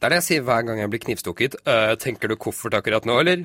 [0.00, 1.54] Det er det jeg sier hver gang jeg blir knivstukket.
[1.68, 3.44] Uh, tenker du koffert akkurat nå, eller?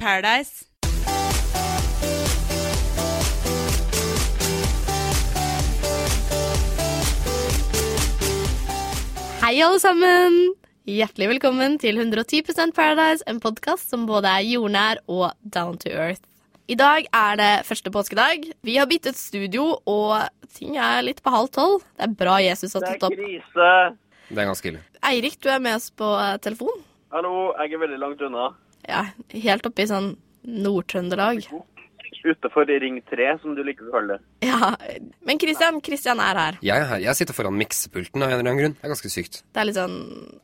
[0.00, 0.64] Paradise.
[9.42, 10.40] Hei, alle sammen!
[10.88, 16.27] Hjertelig velkommen til 110% Paradise, en podkast som både er jordnær og down to earth.
[16.68, 18.42] I dag er det første påskedag.
[18.60, 21.80] Vi har byttet studio, og ting er litt på halv tolv.
[21.96, 23.68] Det er bra Jesus har Det tatt er krise.
[24.28, 24.82] Det er ganske ille.
[25.08, 26.82] Eirik, du er med oss på eh, telefon.
[27.14, 28.50] Hallo, jeg er veldig langt unna.
[28.84, 30.10] Ja, helt oppe i sånn
[30.44, 31.40] Nord-Trøndelag.
[32.28, 34.48] Utenfor Ring 3, som du liker å kalle det.
[34.48, 34.72] Ja,
[35.28, 36.58] men Christian, Christian er her.
[36.64, 37.02] Jeg, er her.
[37.06, 38.76] jeg sitter foran miksepulten av en eller annen grunn.
[38.78, 39.40] Det er ganske sykt.
[39.52, 39.98] Det er litt sånn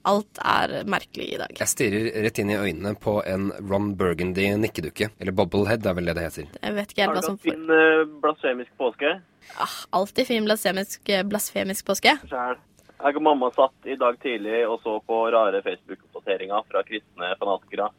[0.08, 1.54] Alt er merkelig i dag.
[1.60, 5.10] Jeg stirrer rett inn i øynene på en Ron Burgundy nikkedukke.
[5.20, 6.52] Eller bobblehead, er vel det det heter.
[6.60, 9.16] Jeg vet ikke helt hva som Har du hatt fin uh, blasfemisk påske?
[9.60, 12.16] ah, Alltid fin blasfemisk, blasfemisk påske.
[12.30, 12.60] Sjæl.
[13.04, 17.90] Jeg og mamma satt i dag tidlig og så på rare Facebook-oppdateringer fra kristne fanatikere.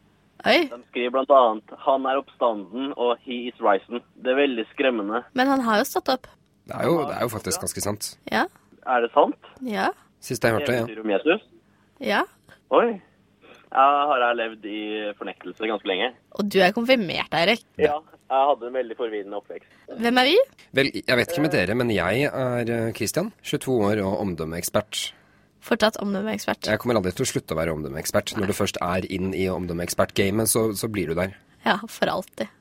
[0.46, 0.68] Oi.
[0.70, 4.04] De skriver blant annet 'Han er oppstanden' og 'He is risen'.
[4.22, 5.24] Det er veldig skremmende.
[5.34, 6.28] Men han har jo stått opp.
[6.68, 8.18] Det er jo, det er jo faktisk ganske sant.
[8.32, 8.46] Ja.
[8.86, 9.52] Er det sant?
[9.62, 9.90] Ja.
[10.22, 10.86] Sist jeg hørte, ja.
[10.86, 11.42] Eventyr om Jesus?
[12.00, 12.22] Ja.
[12.72, 13.02] Oi.
[13.76, 14.82] Jeg har jeg levd i
[15.18, 16.14] fornektelse ganske lenge.
[16.32, 17.66] Og du er konfirmert, Eirik.
[17.78, 19.68] Ja, jeg hadde en veldig forvirrende oppvekst.
[20.00, 20.38] Hvem er vi?
[20.72, 23.34] Vel, jeg vet ikke med dere, men jeg er Kristian.
[23.34, 23.34] Christian.
[23.44, 25.14] 22 år og omdømmeekspert.
[25.66, 26.68] Fortsatt omdømmeekspert.
[26.70, 28.36] Jeg kommer aldri til å slutte å være omdømmeekspert.
[28.38, 31.34] Når du først er inn i omdømmeekspert-gamet, så, så blir du der.
[31.66, 32.52] Ja, for alltid.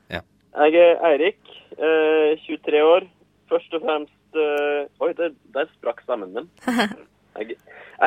[0.55, 1.41] Jeg er Eirik,
[1.75, 3.03] eh, 23 år.
[3.51, 6.47] Først og fremst eh, Oi, der, der sprakk stemmen min.
[7.35, 7.57] Jeg,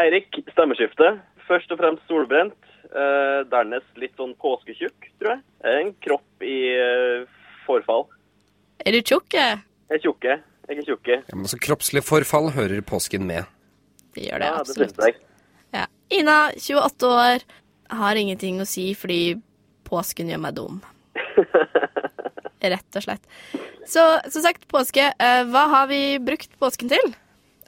[0.01, 1.11] Eirik, stemmeskifte.
[1.47, 2.57] Først og fremst solbrent.
[2.89, 5.43] eh, dernest litt sånn påsketjukk, tror jeg.
[5.69, 7.29] En kropp i eh,
[7.67, 8.07] forfall.
[8.81, 9.37] Er du tjukk?
[9.37, 9.61] eh?
[9.93, 10.39] Jeg er tjukke.
[10.73, 11.21] Jeg er tjukke.
[11.29, 13.45] Ja, men altså, kroppslig forfall hører påsken med.
[14.17, 15.25] Det gjør det Ja, det absolutt.
[15.77, 15.85] Ja.
[16.15, 17.47] Ina, 28 år,
[17.89, 19.39] har ingenting å si fordi
[19.89, 20.83] påsken gjør meg dum.
[22.75, 23.25] Rett og slett.
[23.89, 25.13] Så som sagt, påske.
[25.15, 27.15] Eh, hva har vi brukt påsken til?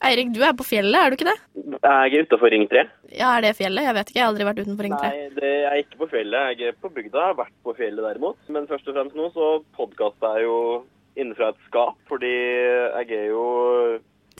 [0.04, 1.36] Eirik, du er på fjellet, er du ikke det?
[1.80, 2.86] Jeg er utafor Ring 3.
[3.12, 3.84] Ja, er det fjellet?
[3.84, 5.10] Jeg vet ikke, jeg har aldri vært utenfor Ring 3.
[5.12, 6.54] Nei, det, jeg er ikke på fjellet.
[6.54, 7.18] Jeg er på bygda.
[7.20, 8.38] Jeg har vært på fjellet derimot.
[8.56, 10.56] Men først og fremst nå så podkaster jeg jo
[11.20, 13.44] innenfra et skap, fordi jeg er jo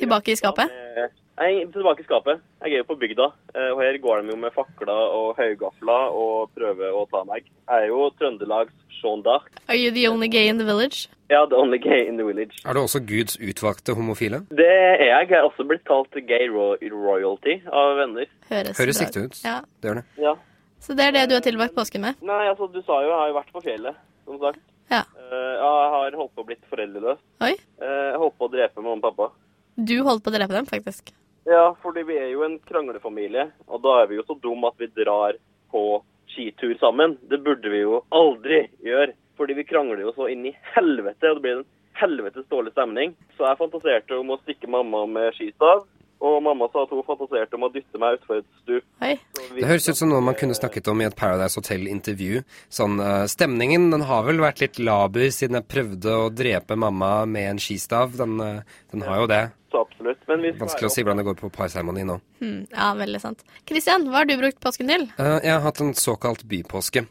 [0.00, 0.72] Tilbake i skapet?
[0.96, 1.10] Jeg
[1.46, 2.42] er tilbake i skapet.
[2.60, 6.12] Jeg er jo på bygda, eh, og her går de jo med fakler og høygafler
[6.12, 7.46] og prøver å ta meg.
[7.46, 9.48] Jeg er jo Trøndelags Sean Dark.
[9.68, 11.08] Are you the only gay in the village?
[11.30, 12.60] Ja, the only gay in the village.
[12.66, 14.42] Er du også Guds utvalgte homofile?
[14.50, 15.28] Det er jeg.
[15.30, 18.26] Jeg er også blitt kalt gay ro royalty av venner.
[18.50, 19.44] Høres, Høres riktig ut.
[19.44, 19.60] Ja.
[19.80, 20.06] Det gjør det.
[20.18, 20.34] Ja.
[20.80, 22.18] Så det er det du har tilbrakt påsken med?
[22.24, 24.60] Nei, altså, du sa jo jeg har jo vært på fjellet, som sagt.
[24.90, 25.04] Ja.
[25.22, 27.20] Eh, jeg har holdt på å blitt foreldreløs.
[27.46, 27.52] Oi.
[27.54, 29.30] Eh, jeg holdt på å drepe mamma og pappa.
[29.76, 31.12] Du holdt på å drepe dem, faktisk.
[31.44, 34.80] Ja, fordi vi er jo en kranglefamilie, og da er vi jo så dumme at
[34.80, 35.38] vi drar
[35.72, 35.84] på
[36.30, 37.16] skitur sammen.
[37.30, 41.38] Det burde vi jo aldri gjøre, fordi vi krangler jo så inn i helvete, og
[41.38, 41.68] det blir en
[42.00, 43.16] helvetes dårlig stemning.
[43.36, 45.86] Så jeg fantaserte om å stikke mamma med skistav,
[46.20, 48.84] og mamma sa at hun fantaserte om å dytte meg utfor et stup.
[49.00, 52.42] Det høres ut som noe man kunne snakket om i et Paradise Hotel-intervju.
[52.68, 57.24] Sånn, eh, Stemningen den har vel vært litt laber siden jeg prøvde å drepe mamma
[57.26, 58.16] med en skistav.
[58.20, 58.60] Den, eh,
[58.92, 59.52] den har jo det.
[59.72, 60.18] Så absolutt.
[60.28, 62.20] Men vi skal Vanskelig å si hvordan det går på parseremoni nå.
[62.40, 63.44] Hmm, ja, veldig sant.
[63.66, 65.08] Kristian, hva har du brukt påsken til?
[65.18, 67.06] Eh, Jeg har hatt en såkalt bypåske.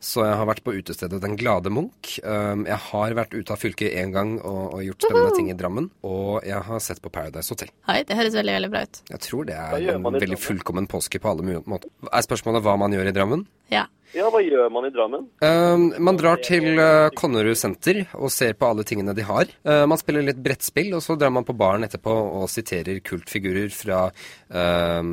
[0.00, 2.16] Så jeg har vært på utestedet Den glade Munch.
[2.24, 5.56] Um, Jeg har vært ute av fylket én gang og, og gjort spennende ting i
[5.58, 5.90] Drammen.
[6.06, 7.70] Og jeg har sett på Paradise Hotel.
[7.88, 9.02] Hei, det høres veldig, veldig bra ut.
[9.12, 11.92] Jeg tror det er en veldig fullkommen påske på alle måter.
[12.10, 13.46] Er spørsmålet hva man gjør i Drammen?
[13.72, 13.86] Ja.
[14.14, 15.24] Ja, hva gjør man i Drammen?
[15.42, 19.50] Uh, man drar til uh, Konnerud senter og ser på alle tingene de har.
[19.66, 23.68] Uh, man spiller litt brettspill, og så drar man på baren etterpå og siterer kultfigurer
[23.74, 24.06] fra
[24.48, 25.10] um,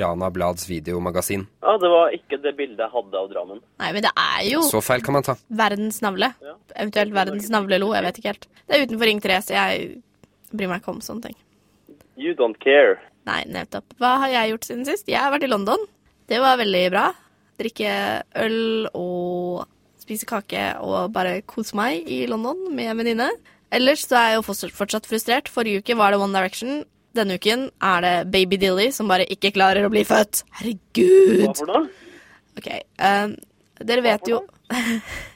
[0.00, 1.44] Rana Blads videomagasin.
[1.62, 3.62] Ja, det var ikke det bildet jeg hadde av Drammen.
[3.84, 5.36] Nei, men det er jo Så feil kan man ta.
[5.62, 6.32] verdens navle.
[6.74, 8.48] Eventuelt verdens navlelo, jeg vet ikke helt.
[8.64, 9.90] Det er utenfor Ring 3, så jeg
[10.50, 11.38] bryr meg ikke om sånne ting.
[12.18, 12.98] You don't care.
[13.28, 13.94] Nei, nettopp.
[14.00, 15.06] Hva har jeg gjort siden sist?
[15.12, 15.86] Jeg har vært i London.
[16.30, 17.12] Det var veldig bra.
[17.60, 17.90] Drikke
[18.44, 19.66] øl og
[20.02, 23.28] spise kake og bare kose meg i London med en venninne.
[23.74, 25.48] Ellers så er jeg jo fortsatt- frustrert.
[25.50, 26.84] Forrige uke var det One Direction.
[27.14, 30.42] Denne uken er det Baby Dilly som bare ikke klarer å bli født.
[30.58, 31.44] Herregud!
[31.44, 31.84] Hva for noe?
[32.58, 32.68] Ok,
[33.02, 33.32] Um,
[33.82, 34.42] dere vet jo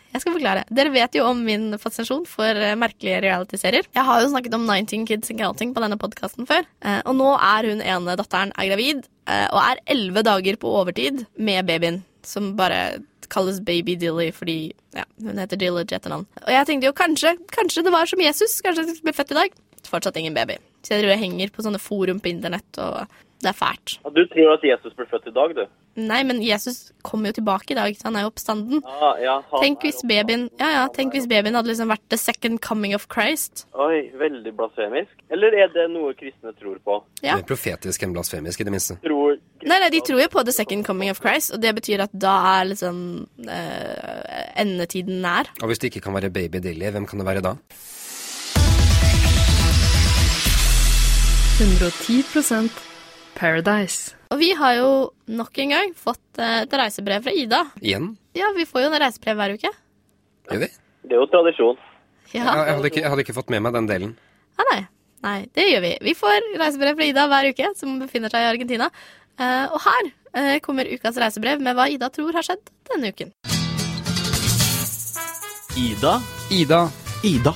[0.09, 0.63] Jeg skal forklare.
[0.73, 3.85] Dere vet jo om min fascinasjon for eh, merkelige realityserier.
[3.95, 6.65] Jeg har jo snakket om 19 Kids and Counting på denne podkasten før.
[6.83, 11.27] eh, og nå er hun ene datteren er gravid og er 11 dager på overtid
[11.37, 11.99] med babyen,
[12.29, 13.01] som bare
[13.33, 14.59] kalles baby Dilly fordi
[14.97, 16.27] ja, hun heter Dillage etternavn.
[16.45, 18.59] Og jeg tenkte jo kanskje, kanskje det var som Jesus.
[18.65, 19.57] Kanskje jeg ble født i dag.
[19.89, 20.59] Fortsatt ingen baby.
[20.85, 23.05] Så jeg jeg henger på sånne forum på internett, og
[23.43, 23.99] det er fælt.
[24.05, 25.65] Ja, Du tror at Jesus ble født i dag, du?
[25.99, 27.97] Nei, men Jesus kommer jo tilbake i dag.
[28.05, 28.83] Han er jo oppstanden.
[28.87, 32.19] Ja, ja, han Tenk hvis babyen ja, ja, tenk hvis babyen hadde liksom vært the
[32.19, 33.65] second coming of Christ.
[33.75, 35.11] Oi, veldig blasfemisk.
[35.35, 37.01] Eller er det noe kristne tror på?
[37.23, 37.39] Ja.
[37.39, 38.99] er profetisk enn blasfemisk, i det minste.
[39.07, 42.05] Tror Nei, nei, de tror jo på the second coming of Christ, og det betyr
[42.05, 42.99] at da er liksom
[43.43, 45.51] eh, endetiden nær.
[45.63, 47.57] Og hvis det ikke kan være baby Dilly, hvem kan det være da?
[51.59, 52.23] 110
[53.39, 54.17] Paradise.
[54.35, 54.91] Og vi har jo
[55.31, 57.63] nok en gang fått eh, et reisebrev fra Ida.
[57.81, 58.11] Igjen?
[58.37, 59.73] Ja, vi får jo en reisebrev hver uke.
[60.49, 60.71] Gjør vi?
[61.07, 61.79] Det er jo tradisjon.
[62.35, 64.13] Ja, jeg, hadde ikke, jeg hadde ikke fått med meg den delen.
[64.59, 64.81] Ja, nei.
[65.25, 65.95] nei, det gjør vi.
[66.11, 68.91] Vi får reisebrev fra Ida hver uke, som befinner seg i Argentina.
[69.39, 73.33] Eh, og her eh, kommer ukas reisebrev med hva Ida tror har skjedd denne uken.
[75.79, 76.19] Ida
[76.53, 76.87] Ida.
[77.25, 77.55] Ida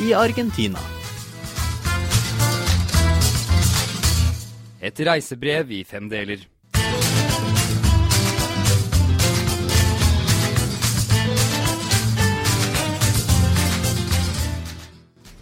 [0.00, 0.97] i Argentina.
[4.80, 6.44] Et reisebrev i fem deler.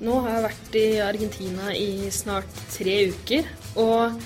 [0.07, 3.47] Nå har jeg vært i Argentina i snart tre uker,
[3.81, 4.17] og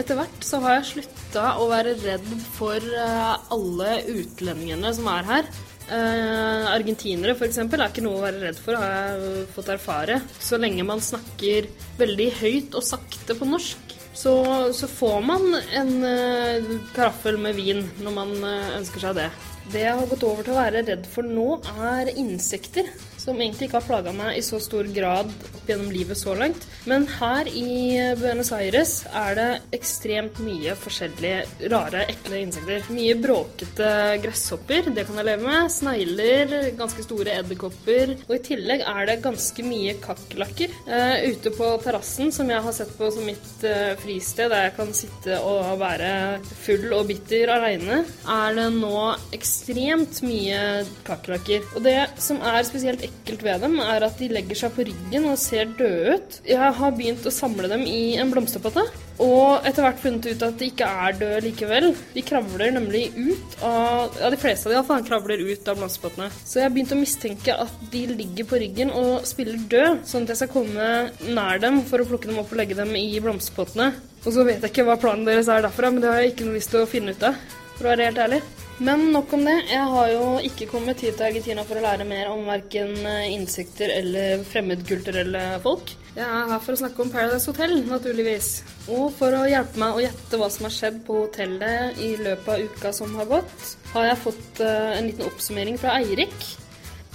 [0.00, 5.28] etter hvert så har jeg slutta å være redd for eh, alle utlendingene som er
[5.28, 5.50] her.
[5.90, 7.58] Eh, argentinere f.eks.
[7.62, 10.20] er ikke noe å være redd for, har jeg fått erfare.
[10.38, 14.34] Så lenge man snakker veldig høyt og sakte på norsk, så,
[14.72, 19.28] så får man en uh, karaffel med vin når man eh, ønsker seg det.
[19.70, 21.46] Det jeg har gått over til å være redd for nå,
[21.92, 22.90] er insekter.
[23.20, 26.64] Som egentlig ikke har plaga meg i så stor grad opp gjennom livet så langt.
[26.88, 32.86] Men her i Buenos Aires er det ekstremt mye forskjellige rare, ekle insekter.
[32.94, 33.90] Mye bråkete
[34.24, 35.68] gresshopper, det kan jeg leve med.
[35.74, 38.14] Snegler, ganske store edderkopper.
[38.28, 42.76] Og i tillegg er det ganske mye kakerlakker uh, ute på terrassen, som jeg har
[42.76, 47.52] sett på som mitt uh, fristed, der jeg kan sitte og være full og bitter
[47.52, 49.04] aleine, er det nå
[49.36, 50.64] ekstremt mye
[51.06, 51.68] kakerlakker.
[51.76, 55.28] Og det som er spesielt ekkelt ved dem, er at de legger seg på ryggen
[55.30, 56.40] og ser døde ut.
[56.48, 58.84] Jeg har begynt å samle dem i en blomsterpotte,
[59.20, 61.90] og etter hvert funnet ut at de ikke er døde likevel.
[62.14, 66.30] De kravler nemlig ut av Ja, de fleste av dem iallfall kravler ut av blomsterpottene.
[66.40, 70.24] Så jeg har begynt å mistenke at de ligger på ryggen og spiller død, sånn
[70.24, 70.88] at jeg skal komme
[71.36, 73.92] nær dem for å plukke dem opp og legge dem i blomsterpottene.
[74.24, 76.48] Og så vet jeg ikke hva planen deres er derfra, men det har jeg ikke
[76.48, 77.38] noe lyst til å finne ut av,
[77.76, 78.42] for å være helt ærlig.
[78.80, 79.58] Men nok om det.
[79.68, 82.94] Jeg har jo ikke kommet hit til Argentina for å lære mer om verken
[83.28, 85.92] insekter eller fremmedkulturelle folk.
[86.14, 88.48] Jeg er her for å snakke om Paradise Hotel, naturligvis.
[88.88, 92.50] Og for å hjelpe meg å gjette hva som har skjedd på hotellet i løpet
[92.56, 96.50] av uka som har gått, har jeg fått eh, en liten oppsummering fra Eirik.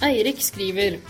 [0.06, 1.00] Eirik skriver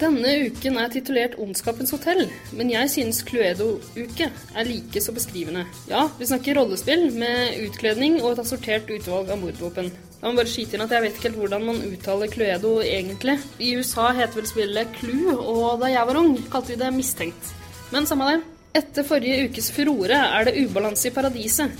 [0.00, 2.24] denne uken er titulert Ondskapens hotell,
[2.58, 5.62] men jeg synes Cluedo-uke er like så beskrivende.
[5.90, 9.92] Ja, vi snakker rollespill med utkledning og et assortert utvalg av mordvåpen.
[10.18, 13.36] Jeg må bare skyte inn at jeg vet ikke helt hvordan man uttaler Cluedo egentlig.
[13.62, 17.54] I USA heter vel spillet Clue, og da jeg var ung, kalte vi det Mistenkt.
[17.94, 18.40] Men samme det.
[18.74, 21.70] Etter forrige ukes furore er det ubalanse i paradiset.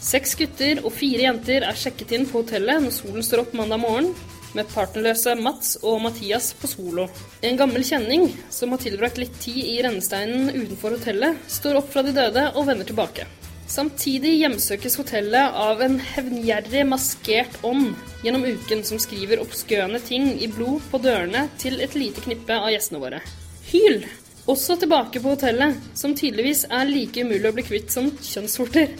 [0.00, 3.82] Seks gutter og fire jenter er sjekket inn på hotellet når solen står opp mandag
[3.82, 4.12] morgen,
[4.56, 7.08] med partnerløse Mats og Mathias på solo.
[7.44, 12.04] En gammel kjenning, som har tilbrakt litt tid i rennesteinen utenfor hotellet, står opp fra
[12.06, 13.26] de døde og vender tilbake.
[13.68, 17.90] Samtidig hjemsøkes hotellet av en hevngjerrig, maskert ånd
[18.24, 22.72] gjennom uken som skriver obskøne ting i blod på dørene til et lite knippe av
[22.72, 23.20] gjestene våre.
[23.68, 24.00] Hyl!
[24.48, 28.94] Også tilbake på hotellet, som tydeligvis er like umulig å bli kvitt som kjønnsvorter,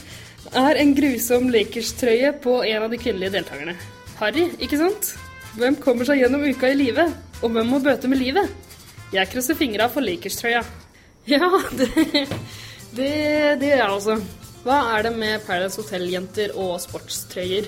[0.53, 3.79] er en grusom Lakers-trøye på en av de kvinnelige deltakerne.
[4.21, 5.15] Harry, ikke sant?
[5.59, 7.05] Hvem kommer seg gjennom uka i live?
[7.43, 8.51] Og hvem må bøte med livet?
[9.15, 10.65] Jeg krysser fingra for Lakers-trøya.
[11.29, 11.45] Ja,
[11.77, 11.89] det,
[12.97, 13.09] det,
[13.61, 14.15] det gjør jeg også.
[14.65, 17.67] Hva er det med Paradise Hotel-jenter og sportstrøyer?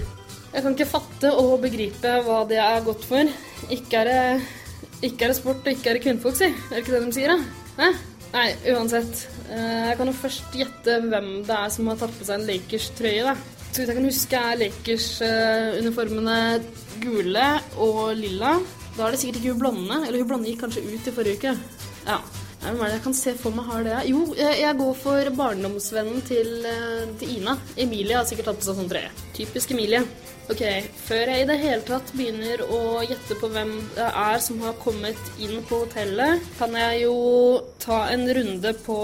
[0.55, 3.29] Jeg kan ikke fatte og begripe hva det er godt for.
[3.69, 4.47] Ikke er det,
[5.11, 6.49] ikke er det sport og ikke er det kvinnfolk, si.
[6.49, 7.69] Er det ikke det de sier, da?
[7.83, 7.91] Hæ?
[8.33, 9.27] Nei, uansett.
[9.51, 12.49] Eh, Jeg kan jo først gjette hvem det er som har tatt på seg en
[12.49, 13.37] Lakers-trøye, da.
[13.71, 16.39] Så vidt jeg kan huske, er Lakers-uniformene
[17.03, 17.49] gule
[17.79, 18.57] og lilla.
[18.97, 19.99] Da er det sikkert ikke hun blonde.
[20.07, 21.53] Eller hun blonde gikk kanskje ut i forrige uke.
[22.09, 22.19] Ja.
[22.61, 23.99] Hvem er det jeg kan se for meg har det?
[24.11, 27.55] Jo, jeg, jeg går for barndomsvennen til, eh, til Ina.
[27.81, 29.30] Emilie har sikkert tatt på seg sånn trøye.
[29.41, 30.03] Typisk Emilie.
[30.51, 30.61] Ok,
[31.07, 34.75] Før jeg i det hele tatt begynner å gjette på hvem det er som har
[34.83, 37.15] kommet inn på hotellet, kan jeg jo
[37.81, 38.99] ta en runde på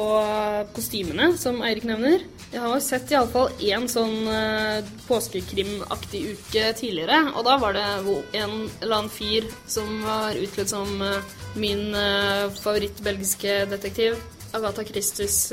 [0.77, 2.27] kostymene, som Eirik nevner.
[2.51, 7.87] Jeg har jo sett iallfall én sånn uh, påskekrimaktig uke tidligere, og da var det
[7.87, 14.21] en eller annen fyr som var utkledd som uh, min uh, favorittbelgiske detektiv,
[14.53, 15.47] Agatha Christus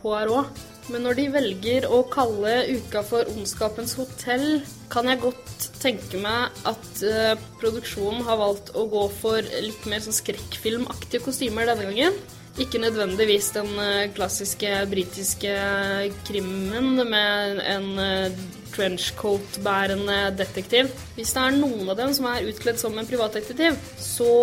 [0.00, 0.64] Poirot.
[0.92, 4.60] Men når de velger å kalle uka for Ondskapens hotell,
[4.92, 10.04] kan jeg godt tenke meg at uh, produksjonen har valgt å gå for litt mer
[10.04, 12.18] sånn skrekkfilmaktige kostymer denne gangen.
[12.60, 15.54] Ikke nødvendigvis den uh, klassiske britiske
[16.28, 20.90] krimmen med en uh, trenchcoat-bærende detektiv.
[21.16, 24.34] Hvis det er noen av dem som er utkledd som en privatdetektiv, så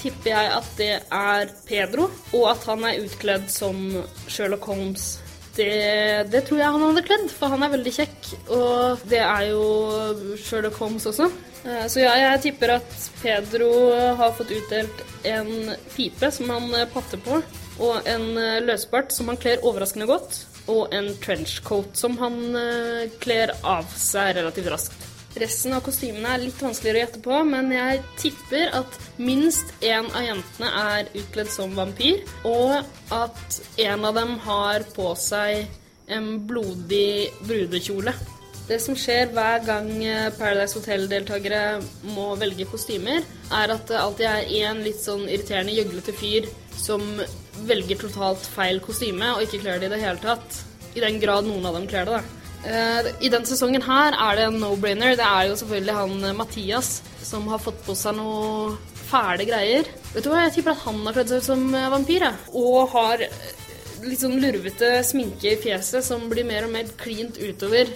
[0.00, 3.86] tipper jeg at det er Pedro, og at han er utkledd som
[4.26, 5.14] Sherlock Holmes
[5.56, 8.32] det, det, tror jeg han hadde kledd, for han er veldig kjekk.
[8.56, 9.66] Og det er jo
[10.40, 11.30] Sherlock Holmes også.
[11.66, 13.70] Eh, så ja, jeg tipper at Pedro
[14.18, 17.40] har fått utdelt en pipe som han eh, patter på,
[17.82, 22.40] og en eh, løsbart som han kler overraskende godt, og en trenchcoat som han
[23.22, 25.04] kler av seg relativt raskt.
[25.36, 30.06] Resten av kostymene er litt vanskeligere å gjette på, men jeg tipper at minst én
[30.16, 32.78] av jentene er utkledd som vampyr, og
[33.12, 35.66] at en av dem har på seg
[36.08, 38.14] en blodig brudekjole.
[38.66, 39.90] Det som skjer hver gang
[40.38, 41.82] Paradise Hotel-deltakere
[42.16, 43.20] må velge kostymer,
[43.54, 46.48] er at det alltid er én litt sånn irriterende, gjøglete fyr
[46.80, 47.04] som
[47.68, 50.64] velger totalt feil kostyme og ikke kler det i det hele tatt.
[50.96, 52.45] I den grad noen av dem kler det, da.
[52.66, 55.14] Uh, I denne sesongen her er det en no-brainer.
[55.18, 58.74] Det er jo selvfølgelig han uh, Mathias som har fått på seg noe
[59.06, 59.86] fæle greier.
[60.14, 62.26] Vet du hva, Jeg tipper at han har kledd seg ut som uh, vampyr.
[62.58, 63.22] Og har
[64.06, 67.88] litt sånn lurvete sminke i fjeset som blir mer og mer klint utover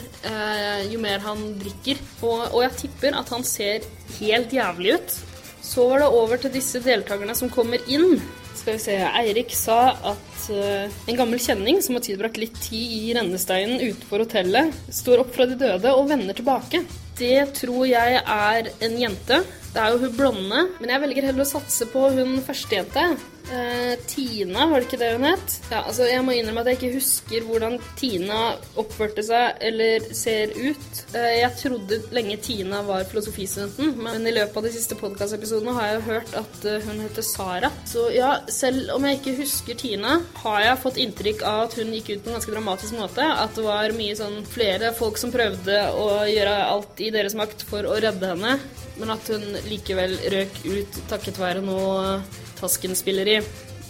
[0.90, 2.00] jo mer han drikker.
[2.24, 3.84] Og, og jeg tipper at han ser
[4.16, 5.14] helt jævlig ut.
[5.62, 8.16] Så var det over til disse deltakerne som kommer inn.
[8.58, 9.78] Skal vi se, Eirik sa
[10.12, 15.24] at uh, en gammel kjenning som har tilbrakt litt tid i rennesteinen utenfor hotellet, står
[15.24, 16.82] opp fra de døde og vender tilbake.
[17.20, 19.40] Det tror jeg er en jente.
[19.70, 23.04] Det er jo hun blonde, men jeg velger heller å satse på hun førstejente.
[23.50, 25.54] Eh, Tina, var det ikke det hun het?
[25.72, 28.40] Ja, altså Jeg må innrømme at jeg ikke husker hvordan Tina
[28.78, 31.00] oppførte seg eller ser ut.
[31.18, 35.88] Eh, jeg trodde lenge Tina var filosofistudenten, men i løpet av de siste podkastepisodene har
[35.88, 37.72] jeg hørt at uh, hun heter Sara.
[37.90, 41.94] Så ja, selv om jeg ikke husker Tina, har jeg fått inntrykk av at hun
[41.96, 43.26] gikk ut på en ganske dramatisk måte.
[43.26, 47.66] At det var mye sånn flere folk som prøvde å gjøre alt i deres makt
[47.66, 48.58] for å redde henne,
[49.00, 52.20] men at hun likevel røk ut takket være noe
[52.60, 53.40] Tasken-spilleri.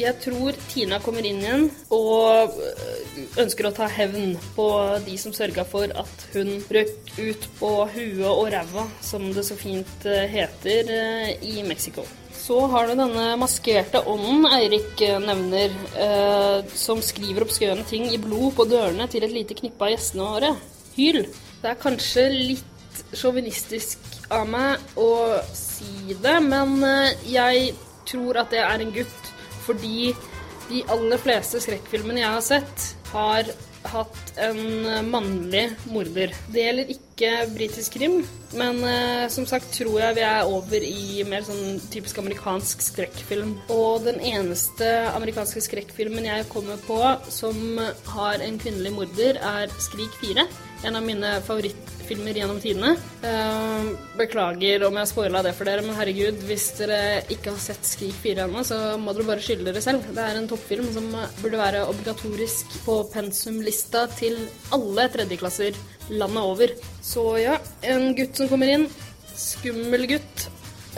[0.00, 4.68] Jeg tror Tina kommer inn igjen og øh, ønsker å ta hevn på
[5.04, 9.58] de som sørga for at hun røk ut på huet og ræva, som det så
[9.60, 12.06] fint øh, heter øh, i Mexico.
[12.40, 15.74] Så har du denne maskerte ånden Eirik nevner,
[16.06, 20.30] eh, som skriver oppskjønne ting i blod på dørene til et lite knippe av gjestene
[20.32, 20.54] våre.
[20.96, 21.26] Hyl.
[21.60, 25.10] Det er kanskje litt sjåvinistisk av meg å
[25.56, 26.78] si det, men
[27.28, 27.72] jeg
[28.08, 29.32] tror at det er en gutt
[29.66, 30.12] fordi
[30.70, 33.50] de aller fleste skrekkfilmene jeg har sett, har
[33.90, 34.60] hatt en
[35.10, 36.34] mannlig morder.
[36.52, 37.09] Det gjelder ikke
[37.52, 38.22] britisk krim,
[38.56, 43.52] men uh, som sagt tror jeg vi er over i mer sånn typisk amerikansk skrekkfilm.
[43.74, 46.98] Og den eneste amerikanske skrekkfilmen jeg kommer på
[47.28, 47.78] som
[48.14, 50.46] har en kvinnelig morder, er Skrik 4.
[50.88, 52.94] En av mine favorittfilmer gjennom tidene.
[53.20, 57.86] Uh, beklager om jeg spoila det for dere, men herregud, hvis dere ikke har sett
[57.86, 60.08] Skrik 4 ennå, så må dere bare skylde dere selv.
[60.16, 61.12] Det er en toppfilm som
[61.44, 64.40] burde være obligatorisk på pensumlista til
[64.72, 65.76] alle tredjeklasser
[66.10, 66.74] landet over.
[67.02, 68.86] Så ja, en gutt som kommer inn.
[69.36, 70.46] Skummel gutt.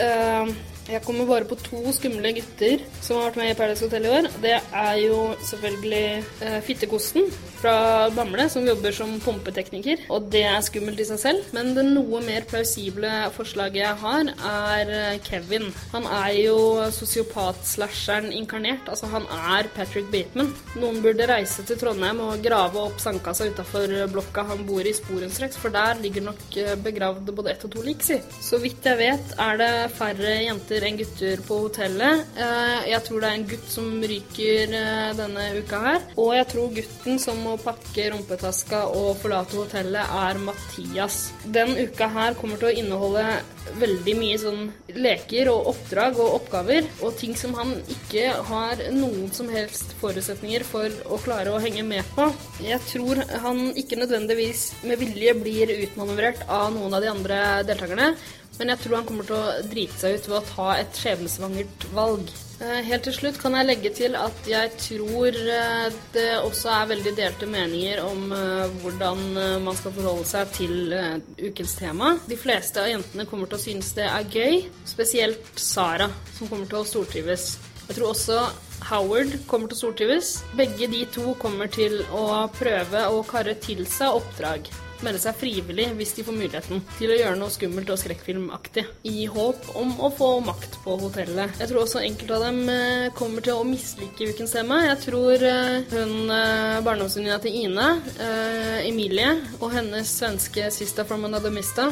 [0.00, 0.52] Uh,
[0.91, 4.12] jeg kommer bare på to skumle gutter som har vært med i Paradise Hotel i
[4.17, 4.29] år.
[4.43, 6.07] Det er jo selvfølgelig
[6.43, 7.29] eh, Fittekosten
[7.62, 10.03] fra Bamble, som jobber som pumpetekniker.
[10.11, 11.45] Og det er skummelt i seg selv.
[11.55, 15.69] Men det noe mer plausible forslaget jeg har, er eh, Kevin.
[15.95, 16.57] Han er jo
[16.99, 18.91] sosiopat-slasheren inkarnert.
[18.91, 20.51] Altså, han er Patrick Bateman.
[20.83, 25.61] Noen burde reise til Trondheim og grave opp sandkassa utafor blokka han bor i sporenstreks,
[25.62, 28.19] for der ligger nok eh, begravd både ett og to lik, si.
[28.43, 32.25] Så vidt jeg vet, er det færre jenter jenter enn gutter på hotellet.
[32.37, 36.00] Eh, Jeg tror det er en gutt som ryker eh, denne uka her.
[36.17, 41.33] Og jeg tror gutten som må pakke rumpetaska og forlate hotellet, er Mathias.
[41.45, 43.26] Den uka her kommer til å inneholde
[43.79, 49.31] veldig mye sånn leker og oppdrag og oppgaver, og ting som han ikke har noen
[49.33, 52.26] som helst forutsetninger for å klare å henge med på.
[52.64, 58.12] Jeg tror han ikke nødvendigvis med vilje blir utmanøvrert av noen av de andre deltakerne,
[58.59, 61.87] men jeg tror han kommer til å drite seg ut ved å ta et skjebnesvangert
[61.97, 62.33] valg.
[62.63, 66.91] Eh, Helt til slutt kan jeg legge til at jeg tror eh, det også er
[66.93, 69.25] veldig delte meninger om eh, hvordan
[69.65, 70.95] man skal forholde seg til
[71.41, 72.15] ukens tema.
[72.29, 76.71] De fleste av jentene kommer til å synes det er gøy, spesielt Sara, som kommer
[76.71, 77.57] til å stortrives.
[77.89, 78.39] Jeg tror også
[78.93, 80.37] Howard kommer til å stortrives.
[80.59, 84.71] Begge de to kommer til å prøve å karre til seg oppdrag
[85.07, 89.27] melde seg frivillig hvis de får muligheten til å gjøre noe skummelt og skrekkfilmaktig, i
[89.31, 91.59] håp om å få makt på hotellet.
[91.61, 94.81] Jeg tror også enkelte av dem eh, kommer til å mislike ukens tema.
[94.87, 97.89] Jeg tror eh, hun eh, barndomsvenninna til Ine,
[98.83, 99.31] Emilie,
[99.61, 101.89] og hennes svenske sister from another mista,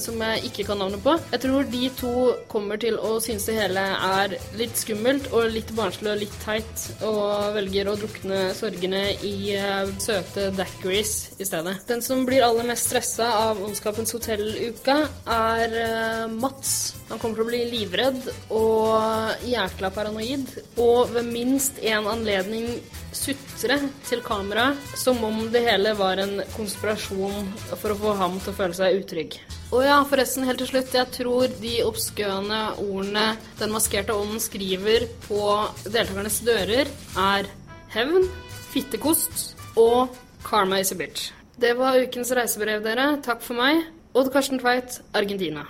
[0.00, 2.12] som jeg ikke kan navnet på, jeg tror de to
[2.50, 6.86] kommer til å synes det hele er litt skummelt og litt barnslig og litt teit,
[7.06, 9.36] og velger å drukne sorgene i
[10.02, 11.14] søte daiquiris
[11.46, 11.78] stedet.
[11.88, 14.98] Den som blir aller mest stressa av Ondskapens hotell-uka,
[15.36, 16.74] er eh, Mats.
[17.08, 20.50] Han kommer til å bli livredd og jækla paranoid,
[20.82, 22.70] og ved minst én anledning
[23.16, 28.52] sutre til kamera som om det hele var en konspirasjon for å få ham til
[28.52, 29.38] å føle seg utrygg.
[29.74, 35.08] Og ja, forresten, helt til slutt, jeg tror de obskøne ordene Den maskerte ånden skriver
[35.26, 35.40] på
[35.88, 37.50] deltakernes dører, er
[37.96, 38.28] hevn,
[38.70, 40.14] fittekost og
[40.46, 41.35] karma is a bitch.
[41.56, 43.04] Det var ukens reisebrev, dere.
[43.24, 43.86] Takk for meg.
[44.12, 45.64] Odd Karsten Tveit, Argentina.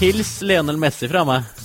[0.00, 1.59] Hils Lenel Messi fra meg.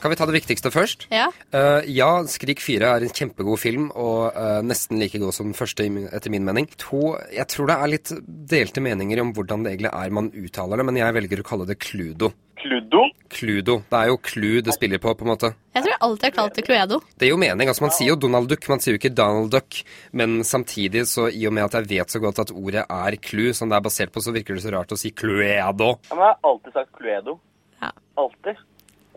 [0.00, 1.06] Kan vi ta det viktigste først?
[1.12, 1.28] Ja.
[1.54, 5.58] Uh, ja, Skrik 4 er en kjempegod film, og uh, nesten like god som den
[5.58, 6.70] første, etter min mening.
[6.86, 10.80] To, jeg tror det er litt delte meninger om hvordan det egentlig er man uttaler
[10.80, 12.32] det, men jeg velger å kalle det Cludo.
[12.60, 13.02] Cludo?
[13.28, 13.76] Cludo.
[13.88, 15.52] Det er jo Clu det spiller på, på en måte.
[15.72, 16.98] Jeg tror jeg alltid har kalt det Cluedo.
[17.16, 17.70] Det gir jo mening.
[17.70, 19.80] altså Man sier jo Donald Duck, man sier jo ikke Donald Duck.
[20.12, 23.46] Men samtidig, så i og med at jeg vet så godt at ordet er Clu,
[23.56, 25.94] som det er basert på, så virker det så rart å si Cluedo.
[26.10, 27.38] Ja, men jeg har alltid sagt Cluedo.
[27.80, 27.94] Ja.
[28.20, 28.60] Alltid.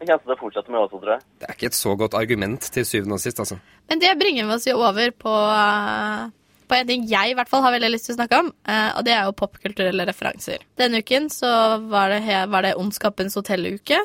[0.03, 1.25] Jeg kommer til å fortsette med det også, tror jeg.
[1.39, 3.59] Det er ikke et så godt argument til syvende og sist, altså.
[3.89, 6.25] Men det bringer oss jo over på, eh,
[6.67, 8.91] på en ting jeg i hvert fall har veldig lyst til å snakke om, eh,
[8.97, 10.63] og det er jo popkulturelle referanser.
[10.79, 11.53] Denne uken så
[11.89, 13.99] var det, var det Ondskapens hotelluke.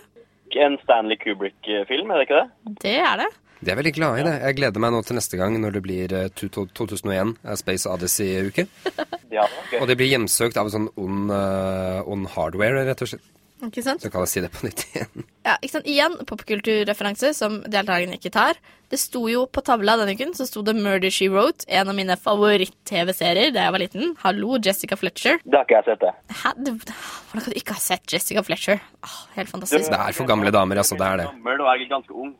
[0.56, 2.74] En Stanley Kubrick-film, er det ikke det?
[2.82, 3.28] Det er det.
[3.60, 4.32] De er veldig glade i det.
[4.46, 7.54] Jeg gleder meg nå til neste gang når det blir eh, to- to- 2001, eh,
[7.58, 8.68] Space Odyssey-uke.
[9.30, 9.78] Ja, okay.
[9.82, 13.26] Og det blir hjemsøkt av en sånn ond, uh, ond hardware, rett og slett.
[13.66, 14.02] Ikke sant?
[14.04, 15.24] Så kan jeg si det på nytt igjen.
[15.42, 15.86] Ja, ikke sant?
[15.90, 18.60] Igjen popkulturreferanse som deltakerne ikke tar.
[18.88, 21.96] Det sto jo på tavla denne uken så sto det Murder She Wrote, en av
[21.98, 24.14] mine favoritt-TV-serier da jeg var liten.
[24.22, 25.42] Hallo, Jessica Fletcher.
[25.44, 26.14] Det har ikke jeg sett, det.
[26.42, 26.54] Hæ?
[26.54, 28.80] Hvordan kan du ikke ha sett Jessica Fletcher?
[29.04, 29.90] Åh, helt fantastisk.
[29.90, 30.96] Det er for gamle damer, altså.
[31.00, 31.28] Det er det.
[31.58, 32.36] Du er ganske ung.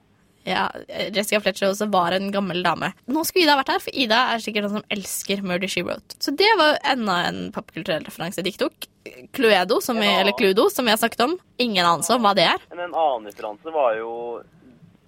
[0.47, 0.69] Ja,
[1.13, 2.93] Jessica Fletcher også var en gammel dame.
[3.11, 6.17] Nå skulle Ida vært her, for Ida er sikkert den som elsker Murder She Wrote.
[6.23, 8.89] Så det var enda en popkulturell referanse de tok.
[9.37, 11.39] Cluedo, som jeg, eller Cluedo, som har snakket om.
[11.61, 12.65] Ingen anelse om hva det er.
[12.73, 14.13] Men en annen referanse var jo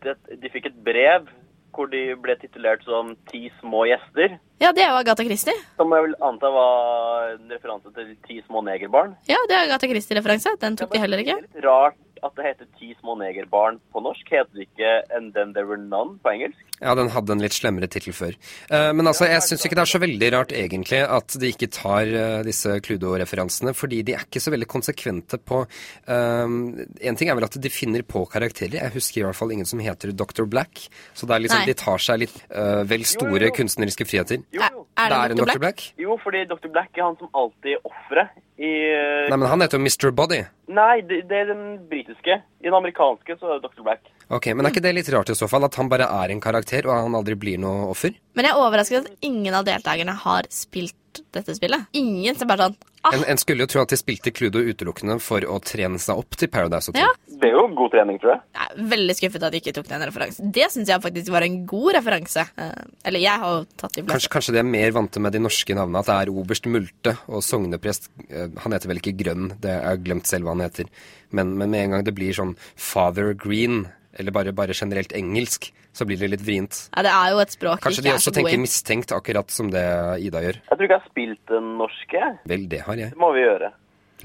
[0.05, 1.29] det, De fikk et brev
[1.77, 4.35] hvor de ble titulert som Ti små gjester.
[4.61, 5.55] Ja, det er jo Agatha Christie.
[5.79, 9.15] Som jeg vil anta var en referanse til Ti små negerbarn.
[9.31, 10.57] Ja, det er Agatha Christie-referanse.
[10.61, 11.39] Den tok de heller ikke.
[11.41, 14.27] Det er litt rart at det heter Ti små negerbarn på norsk.
[14.33, 16.61] Heter det ikke And Then There Were None på engelsk?
[16.81, 18.37] Ja, den hadde en litt slemmere tittel før.
[18.73, 21.69] Eh, men altså, jeg syns ikke det er så veldig rart egentlig at de ikke
[21.77, 27.29] tar eh, disse Cluedo-referansene, fordi de er ikke så veldig konsekvente på um, En ting
[27.29, 28.79] er vel at de finner på karakterer.
[28.81, 30.47] Jeg husker i hvert fall ingen som heter Dr.
[30.49, 30.87] Black.
[31.15, 31.71] Så det er liksom, Nei.
[31.73, 33.57] de tar seg litt eh, vel store Jo, jo.
[33.61, 34.45] kunstneriske friheter.
[34.57, 34.87] Jo, jo.
[35.01, 35.35] Er det det er.
[35.41, 35.45] Dr.
[35.49, 35.61] Black?
[35.65, 35.85] Black?
[36.01, 36.71] Jo, fordi Dr.
[36.73, 40.11] Black er han som alltid er offeret i eh, Nei, men han heter jo Mr.
[40.17, 40.41] Body.
[40.71, 42.41] Nei, det, det er den britiske.
[42.61, 43.85] I den amerikanske så er det Dr.
[43.87, 44.11] Black.
[44.31, 45.65] Ok, Men er ikke det litt rart i så fall?
[45.67, 48.15] At han bare er en karakter, og han aldri blir noe offer?
[48.39, 50.95] Men jeg er overrasket at ingen av deltakerne har spilt
[51.35, 51.89] dette spillet.
[51.97, 55.19] Ingen som bare sånn ah, En, en skulle jo tro at de spilte Cludo utelukkende
[55.23, 57.07] for å trene seg opp til Paradise Hotel.
[57.07, 57.37] Ja.
[57.41, 58.41] Det er jo god trening, tror jeg.
[58.59, 60.51] Jeg er veldig skuffet at de ikke tok den referansen.
[60.53, 62.45] Det syns jeg faktisk var en god referanse.
[62.61, 64.13] Eh, eller jeg har jo tatt de fleste.
[64.13, 67.17] Kanskje, kanskje de er mer vante med de norske navnene, at det er oberst Multe
[67.31, 70.67] og sogneprest eh, Han heter vel ikke Grønn, det jeg har glemt selv hva han
[70.67, 70.93] heter.
[71.33, 73.87] Men, men med en gang det blir sånn Father Green
[74.19, 76.79] eller bare, bare generelt engelsk, så blir det litt vrient.
[76.95, 79.85] Ja, det er jo et språk Kanskje de også tenker mistenkt, akkurat som det
[80.25, 80.59] Ida gjør.
[80.63, 82.33] Jeg tror ikke jeg har spilt den norske.
[82.51, 83.15] Vel, det har jeg.
[83.15, 83.71] Det må vi gjøre.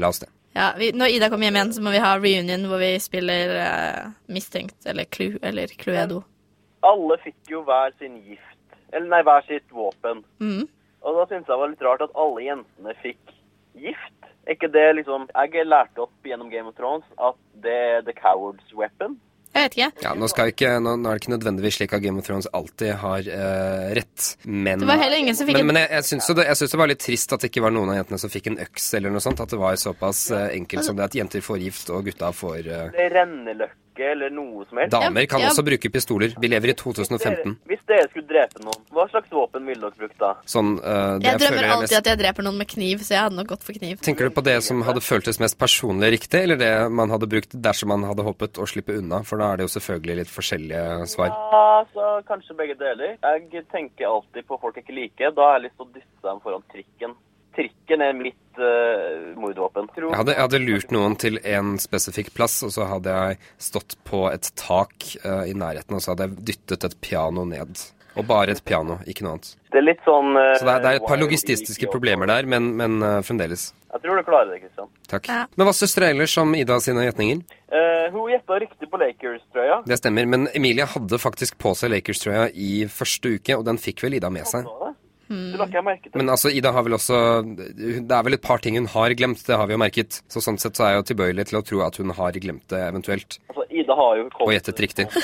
[0.01, 0.31] La oss det.
[0.55, 3.53] Ja, vi, når Ida kommer hjem igjen, så må vi ha reunion hvor vi spiller
[3.59, 6.21] uh, Mistenkt, eller Clue, eller Cluedo.
[6.85, 8.61] Alle fikk jo hver sin gift.
[8.95, 10.23] Eller nei, hver sitt våpen.
[10.39, 10.63] Mm.
[11.05, 13.35] Og da syntes jeg det var litt rart at alle jentene fikk
[13.75, 14.13] gift.
[14.45, 18.13] Er ikke det liksom Jeg lærte opp gjennom Game of Thrones at det er the
[18.15, 19.19] coward's weapon.
[19.55, 20.03] Jeg vet ikke.
[20.03, 22.91] Ja, nå, ikke, nå, nå er det ikke nødvendigvis slik at Game of Thrones alltid
[22.99, 26.07] har uh, rett, men Det var heller ingen som fikk Men, en men jeg, jeg
[26.09, 28.51] syns det, det var litt trist at det ikke var noen av jentene som fikk
[28.51, 29.39] en øks eller noe sånt.
[29.39, 32.67] At det var såpass uh, enkelt som det at jenter får gift og gutta får
[32.67, 34.91] eh, Eller renneløkke eller noe som helst.
[34.91, 35.49] Damer kan ja.
[35.49, 36.33] også bruke pistoler.
[36.39, 37.57] Vi lever i 2015.
[37.65, 40.35] hvis dere skulle drepe noen, hva slags våpen ville dere brukt da?
[40.45, 43.13] Sånn uh, det Jeg drømmer jeg alltid mest- at jeg dreper noen med kniv, så
[43.15, 43.99] jeg hadde nok gått for kniv.
[44.01, 47.55] Tenker du på det som hadde føltes mest personlig riktig, eller det man hadde brukt
[47.55, 49.23] dersom man hadde håpet å slippe unna?
[49.25, 51.31] For da er det jo selvfølgelig litt forskjellige svar.
[51.31, 53.15] Ja, så kanskje begge deler.
[53.21, 55.35] Jeg tenker alltid på folk jeg ikke liker.
[55.35, 57.15] Da har jeg lyst til å dytte dem foran trikken.
[57.55, 59.87] Trikken er mitt uh, mordvåpen.
[59.95, 63.39] Tror- Jeg hadde, jeg hadde lurt noen til en spesifikk plass, og så hadde jeg
[63.71, 67.85] stått på et tak uh, i nærheten, og så hadde jeg dyttet et piano ned.
[68.15, 69.49] Og bare et piano, ikke noe annet.
[69.71, 72.29] Det er litt sånn Uh, Så det er, det er et par logististiske logistiske problemer
[72.31, 73.73] der, men, men uh, fremdeles.
[73.95, 74.89] Jeg tror du klarer det, Kristian.
[75.07, 75.27] Takk.
[75.31, 75.41] Ja.
[75.55, 77.43] Men hva syns dere ellers om Ida sine gjetninger?
[77.71, 79.77] Eh, hun gjetta riktig på Lakers-trøya.
[79.87, 84.03] Det stemmer, men Emilie hadde faktisk på seg Lakers-trøya i første uke, og den fikk
[84.03, 84.67] vel Ida med seg.
[85.27, 85.57] Så det.
[85.59, 86.19] La ikke jeg merke til.
[86.21, 87.17] Men altså, Ida har vel også
[87.65, 90.21] Det er vel et par ting hun har glemt, det har vi jo merket.
[90.29, 92.67] Så sånn sett så er jeg jo tilbøyelig til å tro at hun har glemt
[92.69, 93.39] det, eventuelt.
[93.49, 95.09] Altså, Ida har jo Og gjettet riktig.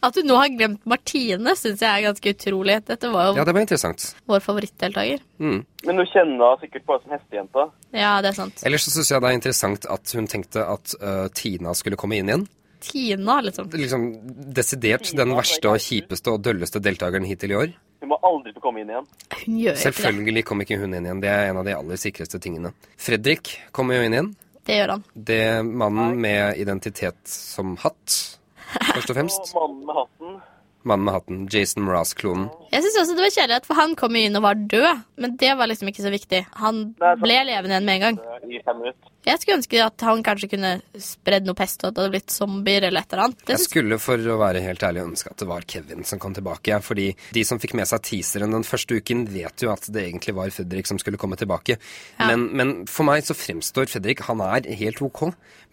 [0.00, 2.78] At hun nå har glemt Martine, syns jeg er ganske utrolig.
[2.88, 4.14] Dette var jo Ja, det var interessant.
[4.30, 5.20] vår favorittdeltaker.
[5.36, 5.58] Mm.
[5.84, 7.66] Men hun kjenner henne sikkert bare som hestejenta.
[7.92, 8.62] Ja, det er sant.
[8.64, 12.16] Ellers så syns jeg det er interessant at hun tenkte at uh, Tina skulle komme
[12.16, 12.46] inn igjen.
[12.80, 13.68] Tina, liksom.
[13.76, 14.06] Liksom
[14.56, 17.76] desidert den verste og kjipeste og dølleste deltakeren hittil i år.
[18.00, 19.08] Hun må aldri få komme inn igjen.
[19.34, 19.82] Hun gjør ikke.
[19.82, 21.20] Selvfølgelig kommer ikke hun inn igjen.
[21.20, 22.72] Det er en av de aller sikreste tingene.
[23.00, 24.30] Fredrik kommer jo inn igjen.
[24.66, 25.04] Det gjør han.
[25.30, 28.16] Det mannen med identitet som hatt,
[28.92, 29.52] først og fremst.
[29.52, 30.40] Og mannen med hatten
[30.82, 31.44] Mannen med hatten.
[31.52, 32.48] Jason Mraz-klonen.
[32.72, 35.02] Jeg syns også det var kjærlighet, for han kom inn og var død.
[35.20, 36.44] Men det var liksom ikke så viktig.
[36.62, 38.20] Han ble levende igjen med en gang.
[39.20, 42.32] Jeg skulle ønske at han kanskje kunne spredd noe pest, og at det hadde blitt
[42.32, 43.44] zombier eller et eller annet.
[43.52, 46.80] Jeg skulle for å være helt ærlig ønske at det var Kevin som kom tilbake.
[46.86, 50.36] Fordi de som fikk med seg teaseren den første uken, vet jo at det egentlig
[50.40, 51.76] var Fredrik som skulle komme tilbake.
[52.16, 52.30] Ja.
[52.30, 55.26] Men, men for meg så fremstår Fredrik Han er helt ok,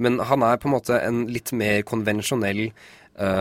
[0.04, 2.67] men han er på en måte en litt mer konvensjonell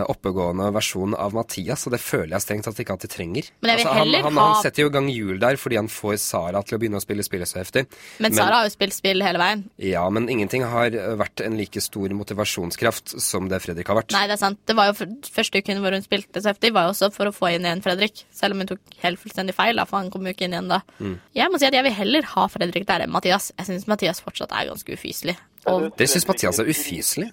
[0.09, 3.49] oppegående versjon av Mathias, og det føler jeg strengt tatt ikke at de trenger.
[3.51, 5.59] Altså, Men jeg vil han, heller han, ha- han setter jo i gang hjul der
[5.61, 7.87] fordi han får Sara til å begynne å spille spillet så heftig.
[8.25, 9.65] men Sara har jo spilt spill hele veien.
[9.83, 14.13] Ja, men ingenting har eh, vært en like stor motivasjonskraft som det Fredrik har vært.
[14.17, 14.61] Nei, det er sant.
[14.69, 17.35] Det var jo første uken hvor hun spilte så heftig, var jo også for å
[17.37, 18.25] få inn igjen Fredrik.
[18.33, 20.73] Selv om hun tok helt fullstendig feil, da, for han kom jo ikke inn igjen
[20.73, 20.81] da.
[21.01, 21.19] Mm.
[21.37, 23.53] Jeg må si at jeg vil heller ha Fredrik der enn Mathias.
[23.59, 25.37] Jeg syns Mathias fortsatt er ganske ufyselig.
[25.67, 27.31] Og Det syns Mathias er ufyselig.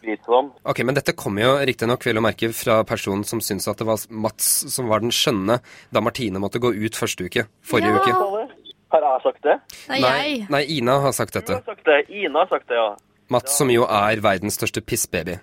[0.65, 3.85] Ok, men dette kommer jo riktignok vel å merke fra personen som syns at det
[3.85, 5.59] var Mats som var den skjønne
[5.93, 7.45] da Martine måtte gå ut første uke.
[7.61, 7.99] Forrige Ja.
[8.01, 8.49] uke.
[8.93, 9.55] Har jeg sagt det?
[9.89, 11.53] Nei, Nei, nei, Ina har sagt Du dette.
[11.53, 12.09] har sagt det.
[12.09, 12.95] Ina har sagt det, ja.
[13.31, 15.39] Mats som jo er verdens største pissbaby.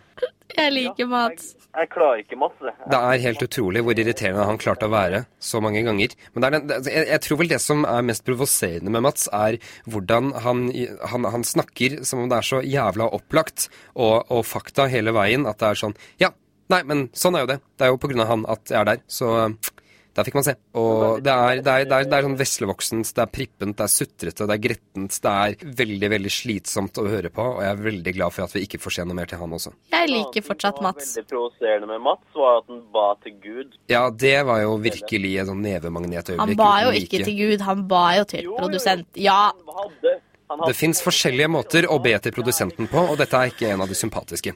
[0.56, 1.54] Jeg liker Mats.
[1.70, 2.72] Jeg klarer ikke masse.
[2.90, 6.16] Det er helt utrolig hvor irriterende han klarte å være så mange ganger.
[6.32, 9.28] Men det er den, jeg, jeg tror vel det som er mest provoserende med Mats,
[9.30, 10.64] er hvordan han,
[11.12, 15.46] han, han snakker som om det er så jævla opplagt og, og fakta hele veien
[15.46, 16.32] at det er sånn Ja,
[16.74, 17.60] nei, men sånn er jo det.
[17.78, 19.04] Det er jo på grunn av han at jeg er der.
[19.06, 19.30] Så
[20.16, 20.54] der fikk man se.
[20.80, 23.84] Og det er, det er, det er, det er sånn veslevoksent, det er prippent, det
[23.86, 25.18] er sutrete, det er grettent.
[25.22, 28.56] Det er veldig, veldig slitsomt å høre på, og jeg er veldig glad for at
[28.56, 29.72] vi ikke får se noe mer til han også.
[29.94, 31.12] Jeg liker fortsatt Det Mats.
[31.16, 33.78] Veldig provoserende med Mats var at han ba til Gud.
[33.92, 36.42] Ja, det var jo virkelig et sånn nevemagnetøyeblikk.
[36.42, 39.08] Han ba jo ikke til Gud, han ba jo til produsent.
[39.20, 39.40] Ja,
[40.66, 43.88] Det fins forskjellige måter å be til produsenten på, og dette er ikke en av
[43.88, 44.50] de sympatiske.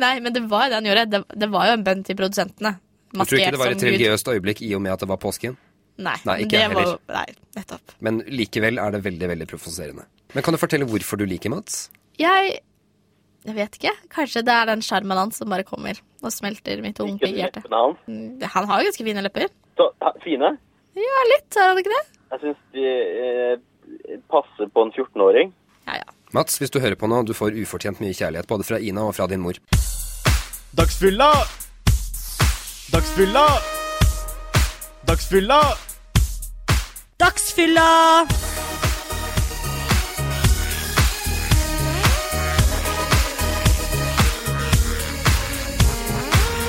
[0.00, 1.08] nei, men det var jo det han gjorde.
[1.12, 2.78] Det, det var jo en bønn til produsentene.
[3.14, 3.86] Jeg tror ikke det var et Gud.
[3.88, 5.56] religiøst øyeblikk i og med at det var påsken,
[5.98, 6.98] Nei, Nei, ikke det jeg var heller.
[7.10, 7.24] Nei,
[7.56, 7.94] nettopp.
[8.06, 10.04] men likevel er det veldig, veldig provoserende.
[10.34, 11.88] Men kan du fortelle hvorfor du liker Mats?
[12.18, 12.60] Jeg
[13.46, 13.92] Jeg vet ikke.
[14.12, 17.62] Kanskje det er den sjarmen hans som bare kommer og smelter mitt unge hjerte.
[18.06, 19.48] Mm, Han har jo ganske fine lepper.
[19.78, 19.86] Så,
[20.22, 20.58] fine.
[20.98, 22.02] Ja, litt, har han ikke det?
[22.30, 22.86] Jeg syns de
[23.24, 25.52] eh, passer på en 14-åring.
[25.86, 26.08] Ja, ja.
[26.34, 29.14] Mats, hvis du hører på nå, du får ufortjent mye kjærlighet, både fra Ina og
[29.16, 29.56] fra din mor.
[30.76, 31.30] Dagsfylla!
[32.92, 33.46] Dagsfylla!
[35.06, 35.60] Dagsfylla!
[37.20, 38.26] Dagsfylla!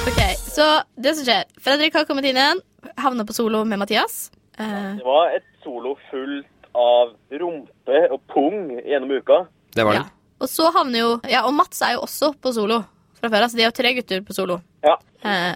[0.08, 2.62] Ok, Så det som skjer Fredrik har kommet inn igjen,
[3.00, 4.32] Havna på solo med Mathias.
[4.60, 9.46] Eh, Det var et solo fullt av rumpe og pung gjennom uka.
[9.76, 10.04] Det var ja.
[10.08, 10.16] det.
[10.40, 12.82] Og så havner jo Ja, og Mats er jo også på solo
[13.20, 13.44] fra før.
[13.44, 14.60] Altså de er jo tre gutter på solo.
[14.84, 15.56] Ja, Eh.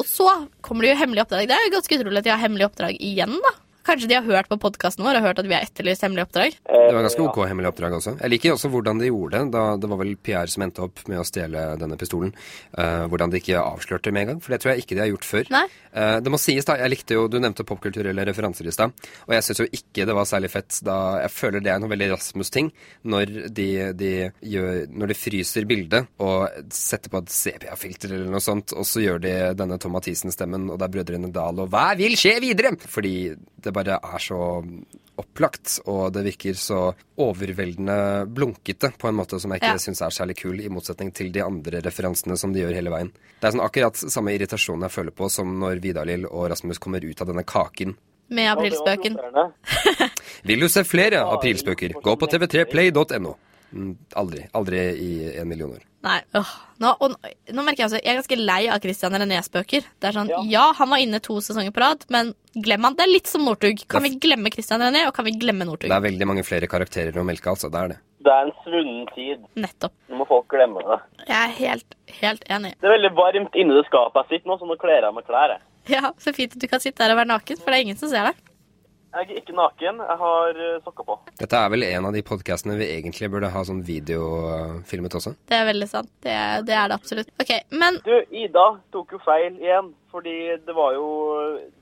[0.00, 0.28] Og så
[0.64, 1.48] kommer det jo hemmelig oppdrag.
[1.50, 3.52] Det er jo ganske utrolig at de har hemmelig oppdrag igjen, da.
[3.82, 6.54] Kanskje de har hørt på podkasten vår og hørt at vi har etterlyst hemmelige oppdrag.
[6.70, 8.14] Det var ganske ok hemmelig oppdrag også.
[8.20, 9.52] Jeg liker også hvordan de gjorde det.
[9.56, 12.30] da Det var vel Pierre som endte opp med å stjele denne pistolen.
[12.78, 15.10] Uh, hvordan de ikke avslørte med en gang, for det tror jeg ikke de har
[15.10, 15.50] gjort før.
[15.92, 16.78] Eh, det må sies, da.
[16.80, 18.94] Jeg likte jo Du nevnte popkulturelle referanser i stad.
[19.26, 21.92] Og jeg syns jo ikke det var særlig fett da Jeg føler det er noe
[21.92, 22.70] veldig Rasmus-ting
[23.12, 23.68] når de,
[23.98, 24.12] de
[24.54, 29.02] gjør Når de fryser bildet og setter på et sepia-filter eller noe sånt, og så
[29.02, 32.72] gjør de denne Tom Mathisen-stemmen, og det er Brødrene Dal, og hva vil skje videre?
[32.88, 34.38] Fordi det bare er så
[35.20, 36.78] opplagt, og det virker så
[37.20, 37.96] overveldende
[38.32, 39.78] blunkete på en måte som jeg ikke Ja.
[39.78, 42.90] synes syns er særlig kul, i motsetning til de andre referansene som de gjør hele
[42.90, 43.12] veien.
[43.40, 47.04] Det er sånn akkurat samme irritasjon jeg føler på som når Vidar-Lill og Rasmus kommer
[47.04, 47.96] ut av denne kaken.
[48.32, 49.16] Med det aprilspøken.
[50.48, 53.34] Vil du se flere aprilspøker, gå på tv3play.no.
[53.72, 54.44] Mm, Aldri.
[54.52, 55.82] Aldri i en million år.
[56.02, 56.48] Nei, øh.
[56.82, 59.84] nå, og, nå- merker jeg altså Jeg er ganske lei av Christian René-spøker.
[60.02, 60.64] Det er sånn, ja.
[60.78, 62.96] han var inne to sesonger på rad, men glem han.
[62.98, 63.84] Det er litt som Northug.
[63.88, 65.88] Kan vi glemme Christian René, og kan vi glemme Northug?
[65.92, 67.70] Det er veldig mange flere karakterer å melke, altså.
[67.72, 67.98] Det er det.
[68.22, 69.46] Det er en svunnen tid.
[69.58, 69.94] Nettopp.
[70.10, 70.98] Nå må folk glemme det.
[71.26, 72.74] Jeg er helt, helt enig.
[72.82, 75.26] Det er veldig varmt inni det skapet jeg sitter nå, så nå kler jeg meg
[75.30, 75.54] klær.
[75.56, 75.68] jeg.
[75.90, 77.98] Ja, Så fint at du kan sitte der og være naken, for det er ingen
[77.98, 78.42] som ser deg.
[79.12, 81.14] Jeg er ikke naken, jeg har eh, sokker på.
[81.36, 85.34] Dette er vel en av de podkastene vi egentlig burde ha sånn videofilmet også.
[85.50, 86.08] Det er veldig sant.
[86.24, 87.28] Det, er- det er det absolutt.
[87.42, 91.06] Ok, Men Du, Ida tok jo feil igjen, fordi det var jo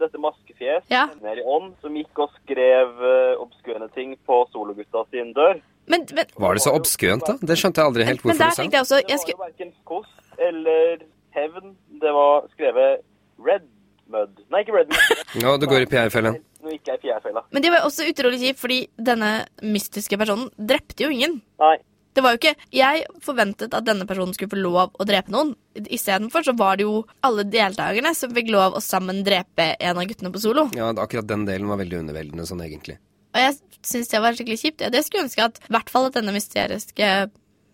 [0.03, 1.07] dette maskefjes Ja.
[1.23, 5.61] nede i ånd som gikk og skrev uh, obskøne ting på sologutta sin dør.
[5.91, 7.39] Men, men, Var det så obskønt, da?
[7.43, 8.63] Det skjønte jeg aldri helt men hvorfor der du sa.
[8.63, 11.03] jeg også Det var jo verken kost eller
[11.35, 11.75] hevn.
[12.03, 13.03] Det var skrevet
[13.39, 13.67] Red
[14.11, 14.39] Mud.
[14.51, 15.43] Nei, ikke Red Mud.
[15.43, 16.35] Nå, du går i PR-fella.
[16.61, 17.45] Nå gikk jeg i fjærfella.
[17.51, 19.31] Men det var også utrolig kjipt, fordi denne
[19.65, 21.41] mystiske personen drepte jo ingen.
[21.63, 21.77] Nei.
[22.11, 25.55] Det var jo ikke Jeg forventet at denne personen skulle få lov å drepe noen.
[25.79, 30.09] Istedenfor så var det jo alle deltakerne som fikk lov å sammen drepe en av
[30.11, 30.67] guttene på solo.
[30.77, 32.99] Ja, akkurat den delen var veldig underveldende sånn, egentlig.
[33.31, 34.83] Og jeg syns det var skikkelig kjipt.
[34.91, 37.13] Det skulle ønske at i hvert fall at denne mysteriske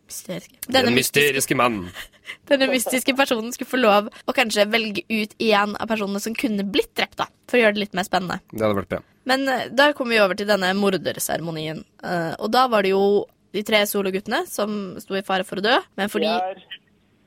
[0.06, 1.90] Mysteriske denne Den mystiske, mysteriske mannen.
[2.50, 6.66] denne mystiske personen skulle få lov å kanskje velge ut én av personene som kunne
[6.66, 7.28] blitt drept, da.
[7.50, 8.40] For å gjøre det litt mer spennende.
[8.52, 9.00] Det hadde vært bra.
[9.26, 11.82] Men eh, da kom vi over til denne morderseremonien.
[12.02, 15.64] Eh, og da var det jo de tre sologuttene som sto i fare for å
[15.64, 15.74] dø.
[15.98, 16.82] Men fordi Pierre,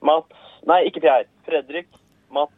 [0.05, 1.27] Mats Nei, ikke Pierre.
[1.47, 1.87] Fredrik,
[2.35, 2.53] Mats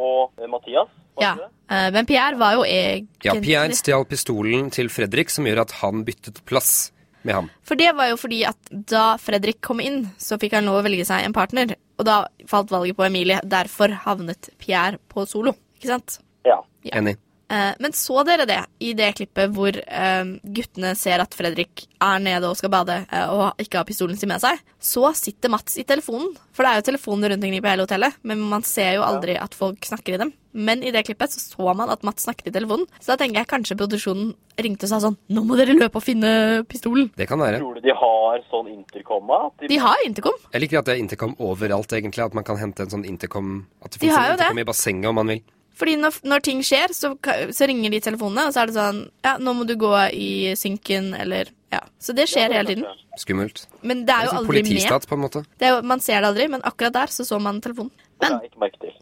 [0.00, 0.90] og eh, Mathias.
[1.20, 1.34] Ja.
[1.68, 5.74] eh, men Pierre var jo egentlig Ja, Pierre stjal pistolen til Fredrik, som gjør at
[5.82, 6.91] han byttet plass
[7.26, 7.50] med ham.
[7.66, 10.86] For det var jo fordi at da Fredrik kom inn, så fikk han lov å
[10.86, 11.76] velge seg en partner.
[12.00, 13.40] Og da falt valget på Emilie.
[13.44, 15.54] Derfor havnet Pierre på solo.
[15.78, 16.18] Ikke sant?
[16.48, 16.60] Ja.
[16.82, 16.96] Ja.
[16.98, 17.18] Enig.
[17.52, 20.22] Eh, men så dere det i det klippet hvor eh,
[20.56, 24.30] guttene ser at Fredrik er nede og skal bade eh, og ikke har pistolen sin
[24.32, 24.60] med seg?
[24.80, 26.32] Så sitter Mats i telefonen.
[26.56, 29.36] For det er jo telefoner rundt omkring på hele hotellet, men man ser jo aldri
[29.40, 30.32] at folk snakker i dem.
[30.52, 32.88] Men i det klippet så, så man at Mats snakket i telefonen.
[33.00, 36.04] Så da tenker jeg kanskje produksjonen ringte og sa sånn Nå må dere løpe og
[36.04, 36.32] finne
[36.68, 37.08] pistolen.
[37.16, 37.60] Det kan være.
[37.62, 39.32] Tror du de har sånn intercom?
[39.36, 40.36] at De har intercom.
[40.52, 42.24] Jeg liker at det er intercom overalt, egentlig.
[42.24, 44.52] At man kan hente en sånn intercom At det De har en jo det.
[44.64, 45.44] i bassenget om man vil.
[45.82, 47.10] Fordi når, når ting skjer, så,
[47.50, 50.52] så ringer de telefonene, og så er det sånn Ja, nå må du gå i
[50.58, 51.80] synken, eller Ja.
[51.98, 52.84] Så det skjer hele tiden.
[53.18, 53.64] Skummelt.
[53.82, 54.66] Men det er Det er jo sånn aldri med.
[54.68, 55.40] politistat, på en måte.
[55.58, 57.90] Det er jo, man ser det aldri, men akkurat der så så man telefonen.
[58.22, 58.36] Men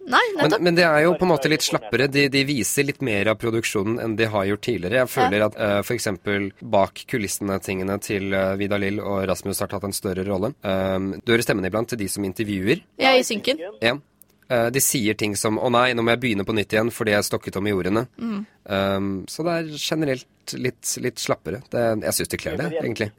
[0.08, 2.06] nei, Men, men det er jo på en måte litt slappere.
[2.08, 5.02] De, de viser litt mer av produksjonen enn de har gjort tidligere.
[5.02, 6.08] Jeg føler at uh, f.eks.
[6.62, 10.54] bak kulissene-tingene til uh, Vidar Lill og Rasmus har tatt en større rolle.
[10.64, 12.80] Um, du hører stemmen iblant til de som intervjuer.
[12.96, 13.60] Er i synken.
[13.82, 13.98] Ja.
[14.50, 17.14] Eh, de sier ting som 'Å nei, nå må jeg begynne på nytt igjen fordi
[17.14, 18.06] jeg stokket om i ordene'.
[18.18, 18.46] Mm.
[18.66, 21.62] Um, så det er generelt litt, litt slappere.
[21.70, 23.12] Det, jeg syns de kler det, egentlig.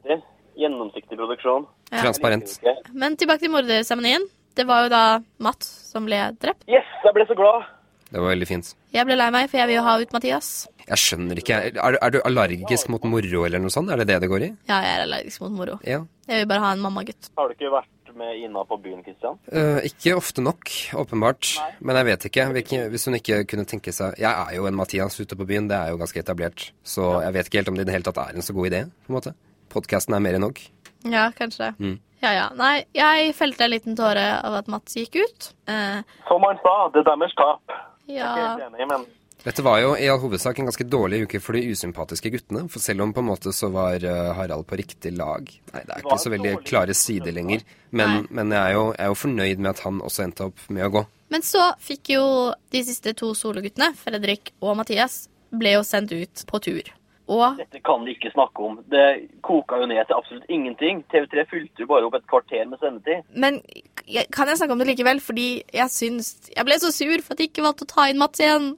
[0.60, 1.66] Gjennomsiktig produksjon.
[1.90, 2.02] Ja.
[2.02, 2.58] Transparent.
[2.92, 4.28] Men tilbake til morderseremonien.
[4.54, 5.04] Det var jo da
[5.40, 6.68] Matt som ble drept.
[6.68, 7.64] Yes, jeg ble så glad!
[8.12, 8.74] Det var veldig fint.
[8.92, 10.68] Jeg ble lei meg, for jeg vil jo ha ut Mathias.
[10.84, 11.60] Jeg skjønner ikke.
[11.80, 13.88] Er, er du allergisk mot moro eller noe sånt?
[13.88, 14.50] Er det det det går i?
[14.68, 15.78] Ja, jeg er allergisk mot moro.
[15.88, 16.02] Ja.
[16.28, 17.30] Jeg vil bare ha en mammagutt.
[17.40, 17.88] Har du ikke vært
[18.18, 19.38] med Ina på byen, Kristian?
[19.52, 21.52] Eh, ikke ofte nok, åpenbart.
[21.80, 22.46] Men jeg vet ikke.
[22.92, 25.76] Hvis hun ikke kunne tenke seg Jeg er jo en Mathias ute på byen, det
[25.78, 26.70] er jo ganske etablert.
[26.84, 28.70] Så jeg vet ikke helt om det i det hele tatt er en så god
[28.70, 29.34] idé, på en måte.
[29.72, 30.60] Podkasten er mer enn nok.
[31.08, 31.72] Ja, kanskje det.
[31.80, 31.96] Mm.
[32.22, 32.44] Ja, ja.
[32.54, 35.48] Nei, jeg felte en liten tåre av at Mats gikk ut.
[35.66, 37.74] Eh, Som han sa, det er deres tap.
[38.06, 38.28] ja.
[38.36, 39.06] Helt enig, men
[39.42, 42.68] Dette var jo i all hovedsak en ganske dårlig uke for de usympatiske guttene.
[42.70, 45.96] For selv om på en måte så var eh, Harald på riktig lag Nei, det
[45.96, 47.64] er ikke så veldig klare sider lenger.
[47.90, 50.62] Men, men jeg, er jo, jeg er jo fornøyd med at han også endte opp
[50.70, 51.04] med å gå.
[51.34, 52.24] Men så fikk jo
[52.70, 56.92] de siste to sologuttene, Fredrik og Mathias, ble jo sendt ut på tur.
[57.32, 58.78] Og Dette kan de ikke snakke om.
[58.92, 59.06] Det
[59.46, 61.02] koka jo ned til absolutt ingenting.
[61.12, 63.22] TV3 fylte jo bare opp et kvarter med sendetid.
[63.30, 63.60] Men
[64.34, 65.22] kan jeg snakke om det likevel?
[65.22, 68.20] Fordi jeg syns Jeg ble så sur for at de ikke valgte å ta inn
[68.20, 68.72] Mats igjen.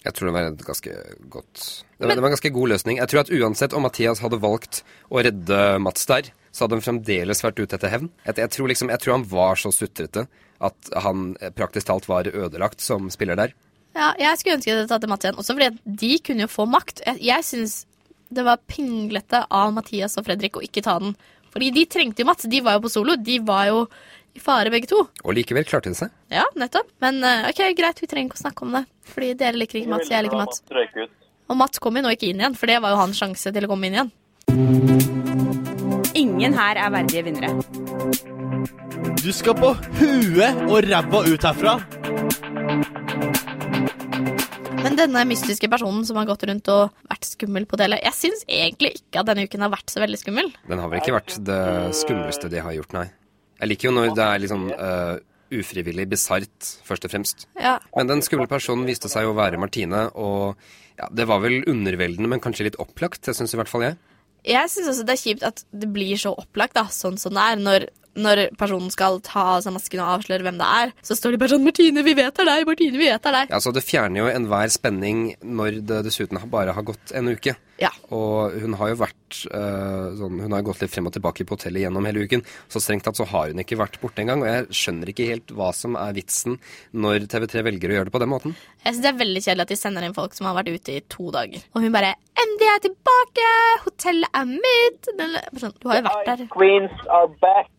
[0.00, 0.92] Jeg tror det var et ganske
[1.28, 1.64] godt
[2.00, 2.98] det var, det var en ganske god løsning.
[3.02, 4.80] Jeg tror at uansett om Mathias hadde valgt
[5.12, 8.08] å redde Mats der, så hadde han fremdeles vært ute etter hevn.
[8.24, 10.24] Jeg, jeg, tror liksom, jeg tror han var så sutrete
[10.64, 13.52] at han eh, praktisk talt var ødelagt som spiller der.
[13.96, 17.04] Ja, jeg skulle ønske det til Mats igjen, også fordi de kunne jo få makt.
[17.04, 17.76] Jeg, jeg syns
[18.30, 21.16] det var pinglete av Mathias og Fredrik å ikke ta den.
[21.50, 22.46] Fordi de trengte jo Mats.
[22.46, 23.16] De var jo på solo.
[23.18, 23.80] De var jo
[24.34, 25.02] i fare, begge to.
[25.24, 26.12] Og likevel klarte de seg.
[26.32, 26.90] Ja, nettopp.
[27.02, 28.84] Men eh, ok, greit, vi trenger ikke å snakke om det.
[29.10, 30.62] Fordi dere liker ikke Mats, jeg liker Mats.
[31.50, 33.66] Og Mats kom jo nå ikke inn igjen, for det var jo hans sjanse til
[33.66, 34.12] å komme inn igjen.
[36.20, 37.50] Ingen her er verdige vinnere.
[39.20, 41.74] Du skal på huet og ræva ut herfra.
[44.80, 48.46] Men denne mystiske personen som har gått rundt og vært skummel på delet Jeg syns
[48.48, 50.48] egentlig ikke at denne uken har vært så veldig skummel.
[50.70, 51.62] Den har vel ikke vært det
[52.00, 53.08] skumleste de har gjort, nei.
[53.60, 55.16] Jeg liker jo når det er sånn eh,
[55.60, 57.48] ufrivillig bisart, først og fremst.
[57.60, 60.56] Ja, Men den skumle personen viste seg å være Martine, og
[61.00, 63.24] ja, det var vel underveldende, men kanskje litt opplagt.
[63.26, 63.98] Det syns i hvert fall jeg.
[64.48, 67.44] Jeg syns også det er kjipt at det blir så opplagt, da, sånn som det
[67.44, 67.60] er.
[67.60, 71.34] Når, når personen skal ta av seg masken og avsløre hvem det er, så står
[71.34, 72.66] de bare sånn 'Martine, vi vet det er deg!
[72.66, 76.04] Martine, vi vet det er deg!' Ja, så Det fjerner jo enhver spenning når det
[76.04, 77.56] dessuten bare har gått en uke.
[77.80, 77.88] Ja.
[78.12, 81.56] Og hun har jo vært eh, sånn, Hun har gått litt frem og tilbake på
[81.56, 82.42] hotellet gjennom hele uken.
[82.68, 84.44] Så strengt tatt så har hun ikke vært borte engang.
[84.44, 86.58] Og jeg skjønner ikke helt hva som er vitsen
[86.92, 88.56] når TV3 velger å gjøre det på den måten.
[88.84, 90.98] Jeg syns det er veldig kjedelig at de sender inn folk som har vært ute
[90.98, 91.64] i to dager.
[91.72, 93.48] Og hun bare 'MD er tilbake!
[93.86, 95.12] Hotellet er mitt!'
[95.60, 96.46] Sånn, du har jo vært der.
[96.52, 97.70] Queens are back.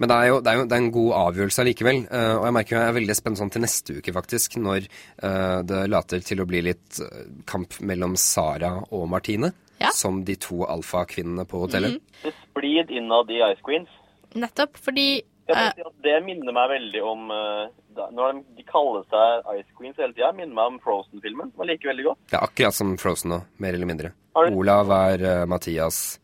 [0.00, 1.98] Men det er jo, det er jo det er en god avgjørelse allikevel.
[2.08, 4.86] eh, og jeg merker jo jeg er veldig spent sånn til neste uke, faktisk, når
[4.88, 9.52] eh, det later til å bli litt eh, kamp mellom Sara og Martine.
[9.80, 9.92] Ja.
[9.96, 12.00] Som de to alfakvinnene på hotellet.
[12.24, 13.92] Det splid innad i Ice Queens.
[14.36, 19.72] Nettopp fordi Jeg si det minner meg veldig om Når de, de kaller seg Ice
[19.78, 21.50] Queens hele tida, minner meg om Frozen-filmen.
[21.50, 22.20] som jeg liker veldig godt.
[22.30, 24.12] Det er akkurat som Frozen nå, mer eller mindre.
[24.36, 26.20] Olav er Mathias,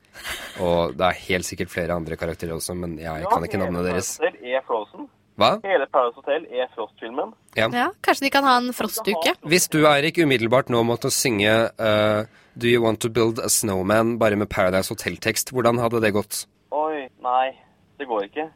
[0.62, 4.16] og det er helt sikkert flere andre karakterer også, men jeg kan ikke navnet deres.
[4.22, 5.09] Hotel er Frozen.
[5.37, 5.50] Hva?
[5.68, 7.35] Hele Paradise Hotel er Frost-filmen.
[7.57, 7.68] Ja.
[7.68, 9.35] ja, Kanskje de kan ha en frostuke?
[9.44, 12.24] Hvis du, Eirik, umiddelbart nå måtte synge uh,
[12.57, 16.46] Do You Want To Build A Snowman bare med Paradise Hotel-tekst, hvordan hadde det gått?
[16.72, 17.50] Oi, nei.
[18.00, 18.46] Det går ikke.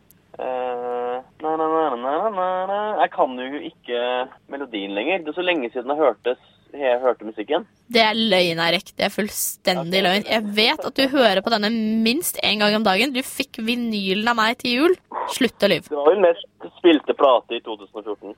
[0.41, 2.81] Uh, na, na, na, na, na, na, na.
[3.03, 4.01] Jeg kan jo ikke
[4.49, 5.21] melodien lenger.
[5.21, 6.41] Det er så lenge siden jeg hørte, jeg
[6.79, 7.67] hørte musikken.
[7.91, 8.93] Det er løgn, Eirik.
[8.97, 10.25] Det er fullstendig løgn.
[10.29, 11.71] Jeg vet at du hører på denne
[12.05, 13.13] minst én gang om dagen.
[13.13, 14.97] Du fikk vinylen av meg til jul.
[15.35, 15.89] Slutt å lyve.
[15.89, 16.47] Det var vel mest
[16.79, 18.35] spilte plate i 2014.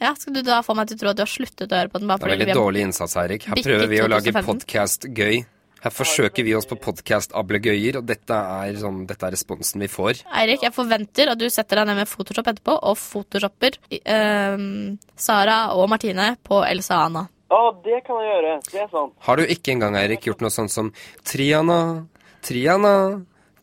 [0.00, 1.88] Ja, skal du da få meg til å tro at du har sluttet å høre
[1.92, 2.08] på den?
[2.08, 3.42] bare Det er veldig vi har- dårlig innsats, Eirik.
[3.44, 4.44] Her prøver vi å lage 2015.
[4.44, 5.44] podkast gøy.
[5.84, 10.22] Her forsøker vi oss på podkast-ablegøyer, og dette er, sånn, dette er responsen vi får.
[10.32, 15.58] Eirik, jeg forventer at du setter deg ned med Photoshop etterpå og photoshopper uh, Sara
[15.76, 17.28] og Martine på Elsa Anna.
[17.52, 18.56] Å, det kan jeg gjøre.
[18.70, 19.14] Det er sant.
[19.26, 20.90] Har du ikke engang, Eirik, gjort noe sånt som
[21.28, 22.06] Triana,
[22.44, 22.94] Triana,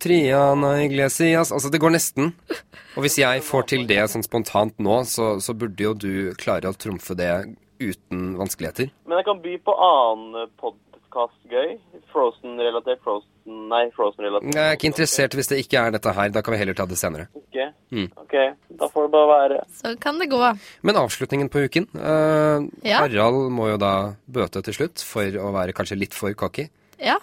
[0.01, 2.31] Triana Iglesias Altså, det går nesten.
[2.95, 6.69] Og hvis jeg får til det sånn spontant nå, så, så burde jo du klare
[6.69, 7.31] å trumfe det
[7.81, 8.91] uten vanskeligheter.
[9.09, 11.77] Men jeg kan by på annen podkast-gøy.
[12.11, 13.01] Frozen-relatert.
[13.05, 13.29] Frozen
[13.71, 14.53] Nei, Frozen-relatert.
[14.53, 16.29] Jeg er ikke interessert hvis det ikke er dette her.
[16.33, 17.25] Da kan vi heller ta det senere.
[17.33, 17.57] Ok.
[17.91, 18.09] Mm.
[18.21, 18.70] OK, da får
[19.11, 19.59] det bare være.
[19.75, 20.39] Så kan det gå.
[20.87, 21.85] Men avslutningen på uken.
[21.95, 23.03] Uh, Ja.
[23.03, 26.69] Harald må jo da bøte til slutt for å være kanskje litt for cocky.
[27.01, 27.17] Ja,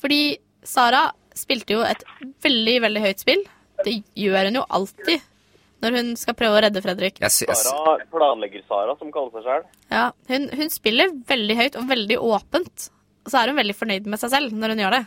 [0.00, 2.02] fordi Sara spilte jo et
[2.44, 3.42] veldig, veldig høyt spill.
[3.84, 5.20] Det gjør hun jo alltid
[5.84, 7.18] når hun skal prøve å redde Fredrik.
[7.20, 9.64] Jeg, sy- Sara, som kaller seg sjøl.
[9.90, 12.86] Ja, hun, hun spiller veldig høyt og veldig åpent.
[13.24, 15.02] Og så er hun veldig fornøyd med seg selv når hun gjør det.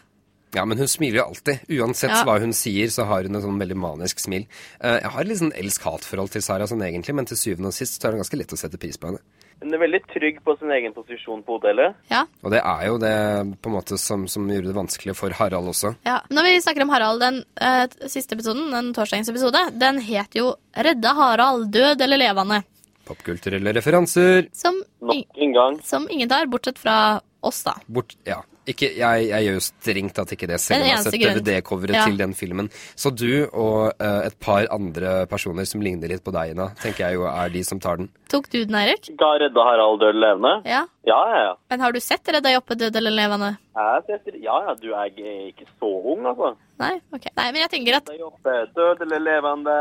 [0.55, 1.59] Ja, men hun smiler jo alltid.
[1.69, 2.23] Uansett Ja.
[2.23, 4.45] hva hun sier, så har hun et sånn veldig manisk smil.
[4.81, 7.73] Eh, jeg har et litt sånn elsk-hat-forhold til Sara sånn egentlig, men til syvende og
[7.73, 9.19] sist så er det ganske lett å sette pris på henne.
[9.59, 11.95] Hun er veldig trygg på sin egen posisjon på hotellet.
[12.11, 15.29] Ja, Og det er jo det på en måte som, som gjorde det vanskelig for
[15.31, 15.95] Harald også.
[16.05, 16.19] ja.
[16.29, 20.55] Når vi snakker om Harald, den eh, siste episoden, den torsdagens episode, den het jo
[20.75, 22.63] 'Redda Harald død eller levende'.
[23.05, 24.47] Popkulturelle referanser.
[24.53, 25.79] Som, Nok en gang.
[25.83, 27.73] som ingen tar, bortsett fra oss, da.
[27.87, 28.41] Bort, ja.
[28.67, 31.17] Ikke, jeg, jeg gjør jo strengt tatt ikke det, selv om jeg har sett.
[31.21, 32.03] DVD-coveret Ja.
[32.05, 32.69] til den filmen.
[32.99, 37.07] Så du og uh, et par andre personer som ligner litt på deg, Ina, tenker
[37.07, 38.09] jeg jo er de som tar den.
[38.27, 39.07] Tok du den, Eirik?
[39.17, 40.53] Da redda Harald død levende?
[40.67, 40.83] Ja.
[41.07, 41.53] Ja, ja, ja.
[41.71, 43.53] Men har du sett Redda Joppe død eller levende?
[43.77, 44.01] Ja,
[44.43, 45.07] ja, du er
[45.47, 46.49] ikke så ung, altså.
[46.81, 46.97] Nei?
[47.15, 47.29] Ok.
[47.37, 49.75] Nei, men jeg tenker at Redda Joppe oppe, død eller levende.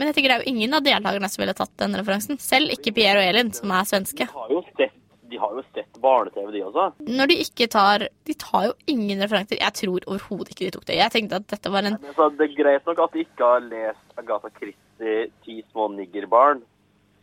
[0.00, 2.38] Men jeg tenker det er jo ingen av deltakerne som ville tatt den referansen.
[2.40, 4.24] Selv ikke Pierre og Elin, som er svenske.
[4.24, 4.96] De har jo sett,
[5.30, 6.86] de har jo sett barne-TV, de også.
[7.08, 9.60] Når de ikke tar De tar jo ingen referanser.
[9.62, 10.98] Jeg tror overhodet ikke de tok det.
[10.98, 13.48] Jeg tenkte at dette var en Men så det er greit nok at de ikke
[13.54, 16.62] har lest Agatha Christie 'Ti små niggerbarn'.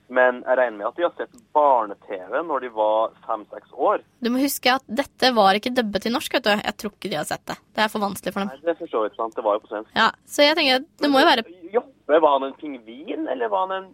[0.10, 4.02] Men jeg regner med at de har sett barne-TV når de var fem-seks år.
[4.26, 6.50] Du må huske at dette var ikke dubbet til norsk, vet du.
[6.50, 7.58] Jeg tror ikke de har sett det.
[7.78, 8.50] Det er for vanskelig for dem.
[8.50, 9.36] Nei, det forstår jeg ikke, sant.
[9.38, 9.92] Det var jo på svensk.
[9.96, 13.52] Ja, Så jeg tenker at det må jo være Joppe, var han en pingvin, eller
[13.54, 13.90] var han en?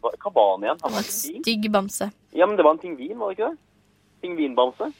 [0.00, 0.80] Hva var han igjen?
[0.80, 1.42] Han var en en pingvin?
[1.44, 2.08] stygg bamse.
[2.32, 3.58] Ja, men det var en pingvin, var det ikke det?
[4.22, 4.90] Pingvinbamse?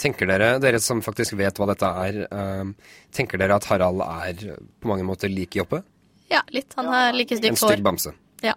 [0.00, 4.56] Tenker dere, dere som faktisk vet hva dette er, uh, tenker dere at Harald er
[4.80, 5.82] på mange måter lik Joppe?
[6.30, 6.74] Ja, litt.
[6.78, 7.86] Han har like En stygt stygg hår.
[7.86, 8.14] bamse.
[8.40, 8.54] Ja.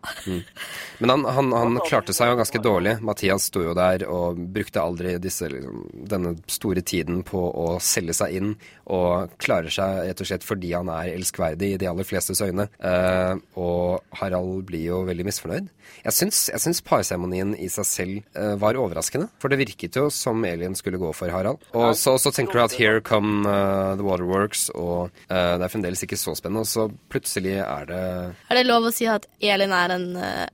[0.97, 2.93] Men han, han, han klarte seg jo ganske dårlig.
[3.03, 8.15] Mathias sto jo der og brukte aldri disse, liksom, denne store tiden på å selge
[8.15, 8.53] seg inn,
[8.95, 12.69] og klarer seg rett og slett fordi han er elskverdig i de aller flestes øyne.
[12.79, 15.67] Eh, og Harald blir jo veldig misfornøyd.
[16.03, 20.09] Jeg syns, jeg syns parseremonien i seg selv uh, var overraskende, for det virket jo
[20.13, 21.63] som Elin skulle gå for Harald.
[21.73, 25.73] Og så, så tenker du at here come uh, the waterworks, og uh, det er
[25.73, 28.03] fremdeles ikke så spennende, og så plutselig er det
[28.49, 30.07] Er det lov å si at Elin er en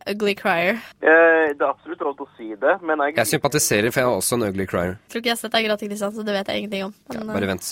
[0.09, 0.79] ugly crier?
[0.99, 4.09] Eh, det er absolutt lov til å si det, men jeg, Jeg sympatiserer, for jeg
[4.09, 4.97] er også en ugly crier.
[4.97, 6.93] Jeg tror ikke jeg har sett deg gratis, Kristian, så det vet jeg ingenting om.
[7.09, 7.71] Ja, Men, bare eh, vent.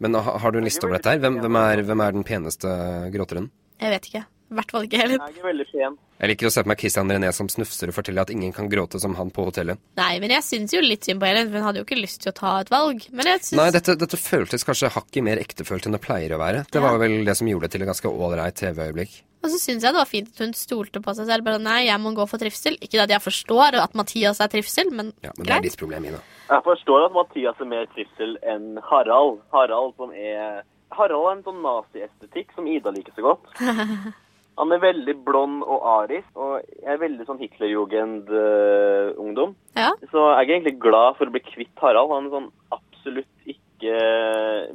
[0.00, 1.20] Men ha, har du en liste over dette her?
[1.22, 2.76] Hvem, hvem, er, hvem er den peneste
[3.14, 3.50] gråteren?
[3.80, 4.26] jeg vet ikke.
[4.50, 5.20] I hvert fall ikke Helen.
[5.22, 5.96] jeg er veldig pen.
[6.20, 8.68] Jeg liker å se på meg Christian René som snufser og forteller at ingen kan
[8.68, 9.78] gråte som han på hotellet.
[9.96, 12.24] Nei, men jeg syns jo litt synd på Helen, for hun hadde jo ikke lyst
[12.24, 13.06] til å ta et valg.
[13.14, 13.56] Men jeg synes...
[13.60, 16.64] Nei, dette, dette føltes kanskje hakket mer ektefølt enn det pleier å være.
[16.72, 19.20] Det var vel det som gjorde det til et ganske ålreit TV-øyeblikk.
[19.40, 21.46] Og så syns jeg det var fint at hun stolte på seg selv.
[21.46, 22.76] Bare nei, jeg må gå for trivsel.
[22.84, 26.10] Ikke at jeg forstår at Mathias er trivsel, men, Ja, men det er ditt problem,
[26.10, 26.20] Ina.
[26.50, 29.40] Jeg forstår at Mathias er mer trivsel enn Harald.
[29.54, 33.48] Harald som er Harald er en sånn naziestetikk som Ida liker så godt.
[34.60, 39.54] Han er veldig blond og arisk, og jeg er veldig sånn Hitlerjugend-ungdom.
[39.78, 39.88] Ja.
[40.12, 42.12] Så jeg er egentlig glad for å bli kvitt Harald.
[42.12, 43.96] Han er sånn absolutt ikke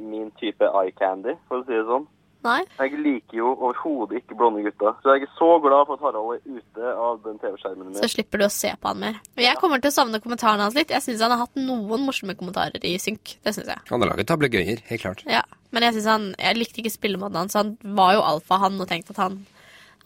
[0.02, 2.10] min type eye candy, for å si det sånn.
[2.46, 2.62] Nei.
[2.78, 4.94] Jeg liker jo overhodet ikke blonde gutter.
[5.02, 7.98] Så jeg er så glad for at Harald er ute av den TV-skjermen min.
[7.98, 9.18] Så slipper du å se på han mer.
[9.40, 10.92] Jeg kommer til å savne kommentarene hans litt.
[10.94, 13.36] Jeg syns han har hatt noen morsomme kommentarer i synk.
[13.42, 13.82] Det syns jeg.
[13.90, 15.26] Han har laget tablegøyer, helt klart.
[15.30, 15.42] Ja.
[15.74, 17.58] Men jeg synes han Jeg likte ikke spillemåten hans.
[17.58, 19.40] Han var jo alfa, han, og tenkte at han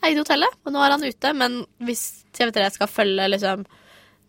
[0.06, 0.58] eide hotellet.
[0.64, 1.32] Og nå er han ute.
[1.36, 2.04] Men hvis
[2.36, 3.66] TV3 skal følge liksom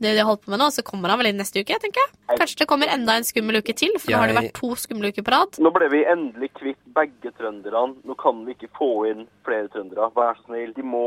[0.01, 2.01] det de har holdt på med nå, så kommer han vel inn neste uke, tenker
[2.03, 2.37] jeg.
[2.39, 5.11] Kanskje det kommer enda en skummel uke til, for nå har det vært to skumle
[5.11, 5.57] uker på rad.
[5.61, 7.95] Nå ble vi endelig kvitt begge trønderne.
[8.07, 10.09] Nå kan vi ikke få inn flere trøndere.
[10.15, 10.71] Vær så snill.
[10.75, 11.01] De må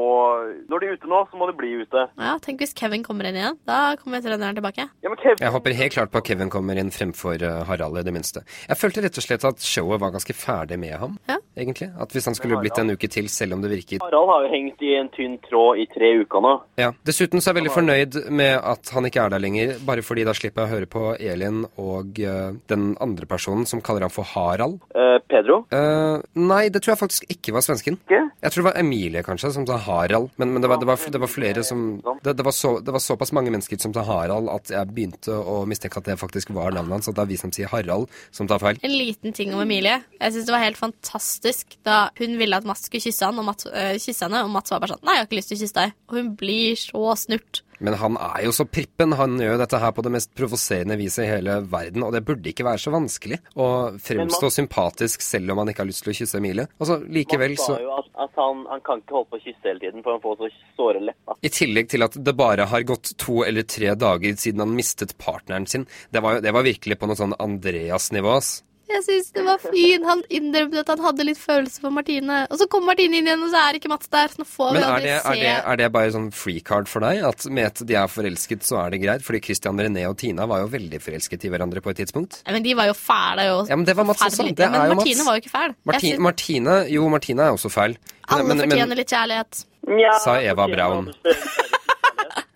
[0.70, 2.06] Når de er ute nå, så må de bli ute.
[2.20, 3.58] Ja, Tenk hvis Kevin kommer inn igjen.
[3.68, 4.86] Da kommer trønderen tilbake.
[5.02, 7.98] Ja, men Kevin Jeg håper helt klart på at Kevin kommer inn fremfor eh, Harald,
[8.00, 8.44] i det minste.
[8.68, 11.38] Jeg følte rett og slett at showet var ganske ferdig med ham, Ja.
[11.56, 11.90] egentlig.
[12.00, 14.52] At hvis han skulle blitt en uke til, selv om det virket Harald har jo
[14.52, 16.54] hengt i en tynn tråd i tre uker nå.
[16.80, 16.92] Ja.
[17.06, 20.26] Dessuten så er jeg veldig fornøyd med at han ikke er der lenger, bare fordi
[20.26, 24.12] da slipper jeg å høre på Elin og uh, den andre personen som kaller han
[24.12, 24.80] for Harald.
[24.92, 25.62] Uh, Pedro?
[25.72, 27.98] Uh, nei, det tror jeg faktisk ikke var svensken.
[28.04, 28.20] Ikke?
[28.44, 30.28] Jeg tror det var Emilie, kanskje, som sa Harald.
[30.36, 31.84] Men, men det, var, det, var, det var flere som
[32.24, 35.32] det, det, var så, det var såpass mange mennesker som sa Harald at jeg begynte
[35.32, 37.08] å mistenke at det faktisk var navnet hans.
[37.08, 38.80] At det er vi som sier Harald, som tar feil.
[38.84, 40.00] En liten ting om Emilie.
[40.20, 43.48] Jeg synes det var helt fantastisk da hun ville at Mats skulle kysse, han, og
[43.48, 45.58] Mats, øh, kysse henne, og Mats var bare sånn Nei, jeg har ikke lyst til
[45.58, 45.96] å kysse deg.
[46.08, 47.64] Og hun blir så snurt.
[47.78, 49.14] Men han er jo så prippen.
[49.18, 52.50] Han gjør dette her på det mest provoserende viset i hele verden, og det burde
[52.50, 53.68] ikke være så vanskelig å
[54.02, 56.68] fremstå sympatisk selv om han ikke har lyst til å kysse Emilie.
[56.78, 59.44] Altså, likevel så Man sa jo at, at han, han kan ikke holde på å
[59.44, 61.40] kysse hele tiden, for han får så såre lepper.
[61.44, 65.16] I tillegg til at det bare har gått to eller tre dager siden han mistet
[65.20, 65.88] partneren sin.
[66.14, 68.56] Det var, det var virkelig på noe sånn Andreas-nivå, ass.
[68.88, 70.04] Jeg syns det var fint.
[70.04, 72.42] Han innrømmet at han hadde litt følelse for Martine.
[72.52, 74.28] Og så kommer Martine inn igjen, og så er ikke Mats der.
[74.28, 76.28] Så nå får vi Men er aldri det, se er, det, er det bare sånn
[76.36, 77.22] free card for deg?
[77.24, 79.24] At med at de er forelsket, så er det greit?
[79.24, 82.42] Fordi Christian René og Tina var jo veldig forelsket i hverandre på et tidspunkt.
[82.46, 84.48] Ja, Men de var jo fæle og Ja, men det var Mats også.
[84.52, 85.26] Det Ja, men er jo Martine Mats.
[85.26, 85.74] var jo ikke fæl.
[85.84, 87.96] Marti, synes Martine Jo, Martine er også fæl.
[88.28, 89.64] alle Men- men- fortjener litt kjærlighet.
[89.88, 91.12] Ja, Sa Eva Braun.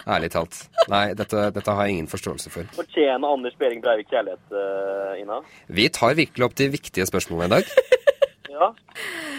[0.09, 0.57] Ærlig talt.
[0.89, 2.69] Nei, dette, dette har jeg ingen forståelse for.
[2.79, 5.43] Fortjener Anders Behring Breivik kjærlighet, eh, Ina?
[5.69, 7.73] Vi tar virkelig opp de viktige spørsmålene i dag.
[8.59, 8.73] Ja.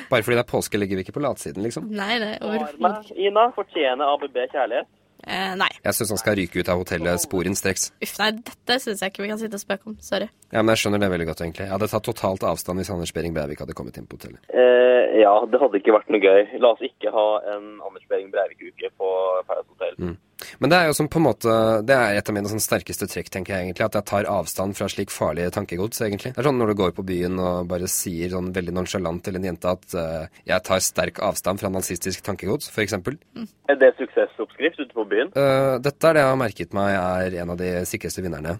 [0.07, 1.89] Bare fordi det er påske, ligger vi ikke på latsiden, liksom.
[1.91, 2.37] Nei, er
[2.79, 3.17] meg, ikke.
[3.19, 3.49] Ina.
[3.51, 4.87] Fortjener ABB kjærlighet?
[5.27, 5.67] Eh, nei.
[5.83, 7.89] Jeg syns han skal ryke ut av hotellet sporenstreks.
[8.05, 9.97] Uff, nei, dette syns jeg ikke vi kan sitte og spøke om.
[9.99, 10.29] Sorry.
[10.53, 11.67] Ja, men jeg skjønner det veldig godt, egentlig.
[11.67, 14.39] Jeg hadde tatt totalt avstand hvis Anders Behring Breivik hadde kommet inn på hotellet.
[14.55, 16.41] Eh, ja, det hadde ikke vært noe gøy.
[16.63, 19.11] La oss ikke ha en Anders Behring Breivik-uke på
[19.49, 20.15] Paradise Hotel.
[20.59, 21.53] Men det er jo som på en måte
[21.87, 23.87] Det er et av mine sånn sterkeste trekk, tenker jeg egentlig.
[23.89, 26.33] At jeg tar avstand fra slik farlig tankegods, egentlig.
[26.35, 29.39] Det er sånn når du går på byen og bare sier sånn veldig nonchalant til
[29.39, 32.97] en jente at uh, jeg tar sterk avstand fra nazistisk tankegods, f.eks.
[32.99, 35.33] Er det suksessoppskrift ute på byen?
[35.35, 38.59] Uh, dette er det jeg har merket meg er en av de sikreste vinnerne.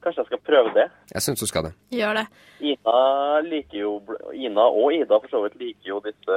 [0.00, 0.86] Kanskje jeg skal prøve det?
[1.12, 1.70] Jeg syns du skal det.
[1.92, 2.22] Gjør det.
[2.70, 2.94] Ina
[3.44, 3.90] liker jo
[4.36, 6.36] Ina og Ida for så vidt liker jo disse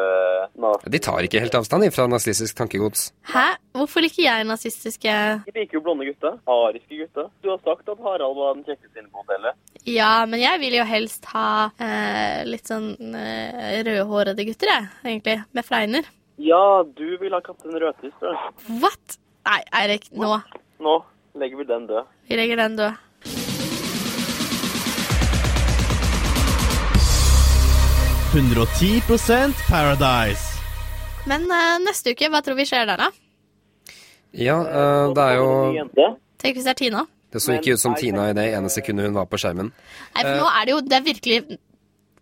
[0.56, 3.06] nazistiske De tar ikke helt avstand fra nazistisk tankegods.
[3.32, 3.46] Hæ?
[3.76, 5.14] Hvorfor liker jeg nazistiske
[5.48, 6.36] De liker jo blonde gutter.
[6.48, 7.30] Ariske gutter.
[7.44, 9.56] Du har sagt at Harald var den kjekkeste inne på hotellet.
[9.88, 11.48] Ja, men jeg vil jo helst ha
[11.80, 15.40] eh, litt sånn eh, rødhårede gutter, jeg, egentlig.
[15.56, 16.12] Med fregner.
[16.42, 18.30] Ja, du vil ha Kaptein Rødtiss, du.
[18.84, 19.18] What?
[19.48, 20.38] Nei, Eirik, nå.
[20.84, 21.00] Nå
[21.40, 22.08] legger vi den død.
[22.30, 23.02] Vi legger den død.
[28.34, 30.58] 110% Paradise.
[31.30, 33.12] Men uh, neste uke, hva tror vi skjer der, da?
[34.34, 35.50] Ja, uh, det er jo
[36.42, 37.04] Tenk hvis det er Tina.
[37.30, 39.70] Det så ikke ut som Tina i det ene sekundet hun var på skjermen.
[39.70, 41.60] Nei, for nå er det jo Det er virkelig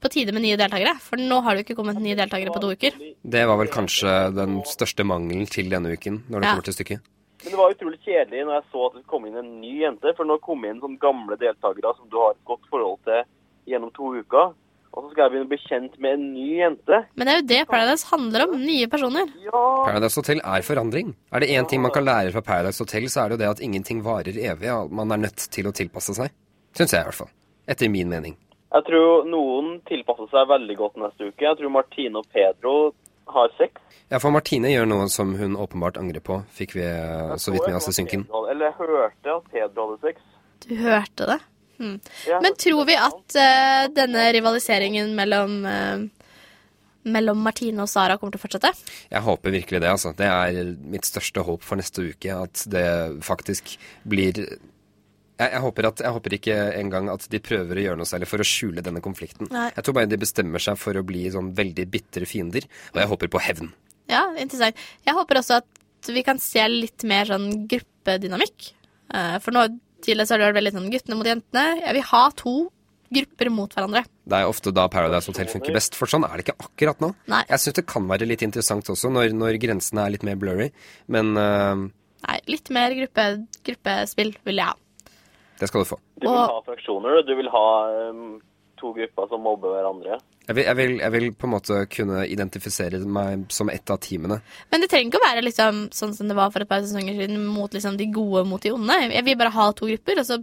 [0.03, 0.97] på tide med nye deltakere.
[0.99, 2.97] For nå har det jo ikke kommet nye deltakere på to uker.
[3.23, 6.55] Det var vel kanskje den største mangelen til denne uken, når det Ja.
[6.57, 7.11] kommer til stykket.
[7.45, 10.11] Men det var utrolig kjedelig når jeg så at det kom inn en ny jente.
[10.17, 13.23] For nå kom inn sånne gamle deltakere som du har et godt forhold til
[13.71, 14.51] gjennom to uker.
[14.91, 16.97] Og så skal jeg begynne å bli kjent med en ny jente.
[17.15, 18.55] Men det er jo det Paradise handler om.
[18.59, 19.29] Nye personer.
[19.45, 19.61] Ja!
[19.87, 21.13] Paradise Hotel er forandring.
[21.31, 23.51] Er det én ting man kan lære fra Paradise Hotel, så er det jo det
[23.53, 24.71] at ingenting varer evig.
[24.73, 26.33] og Man er nødt til å tilpasse seg.
[26.75, 27.31] Syns jeg, i hvert fall.
[27.71, 28.35] Etter min mening.
[28.71, 31.43] Jeg tror noen tilpasser seg veldig godt neste uke.
[31.43, 32.75] Jeg tror Martine og Pedro
[33.31, 33.79] har sex.
[34.11, 36.87] Ja, for Martine gjør noe som hun åpenbart angrer på, fikk vi
[37.39, 38.25] så vidt med oss i synken.
[38.51, 40.23] Eller jeg hørte at Pedro hadde sex.
[40.67, 41.37] Du hørte det.
[42.29, 42.39] Ja.
[42.43, 46.09] Men tror vi at uh, denne rivaliseringen mellom uh,
[47.01, 48.71] mellom Martine og Sara kommer til å fortsette?
[49.09, 50.11] Jeg håper virkelig det, altså.
[50.17, 52.85] Det er mitt største håp for neste uke, at det
[53.25, 53.73] faktisk
[54.05, 54.37] blir
[55.41, 58.29] jeg, jeg, håper at, jeg håper ikke engang at de prøver å gjøre noe særlig
[58.29, 59.49] for å skjule denne konflikten.
[59.53, 59.69] Nei.
[59.73, 63.11] Jeg tror bare de bestemmer seg for å bli sånn veldig bitre fiender, og jeg
[63.15, 63.71] håper på hevn.
[64.11, 64.77] Ja, interessant.
[65.07, 68.71] Jeg håper også at vi kan se litt mer sånn gruppedynamikk.
[69.13, 69.65] Eh, for nå
[70.03, 71.65] tidligere så har det vært veldig sånn guttene mot jentene.
[71.81, 72.55] Jeg vil ha to
[73.11, 74.03] grupper mot hverandre.
[74.31, 77.11] Det er ofte da Paradise Hotel funker best, for sånn er det ikke akkurat nå.
[77.31, 77.41] Nei.
[77.49, 80.69] Jeg syns det kan være litt interessant også, når, når grensene er litt mer blurry,
[81.11, 81.89] men uh...
[82.21, 83.25] Nei, litt mer gruppe,
[83.65, 84.77] gruppespill vil jeg ha.
[85.57, 85.97] det skal du få.
[86.21, 87.31] Du vil ha fraksjoner, du.
[87.31, 87.67] Du vil ha
[88.13, 88.35] um,
[88.81, 90.17] to grupper som mobber hverandre.
[90.47, 93.99] Jeg vil, jeg, vil, jeg vil på en måte kunne identifisere meg som ett av
[94.03, 94.39] teamene.
[94.73, 97.15] Men det trenger ikke å være liksom, sånn som det var for et par sesonger
[97.19, 98.97] siden, mot liksom, de gode mot de onde.
[99.13, 100.39] Jeg vil bare ha to grupper, og så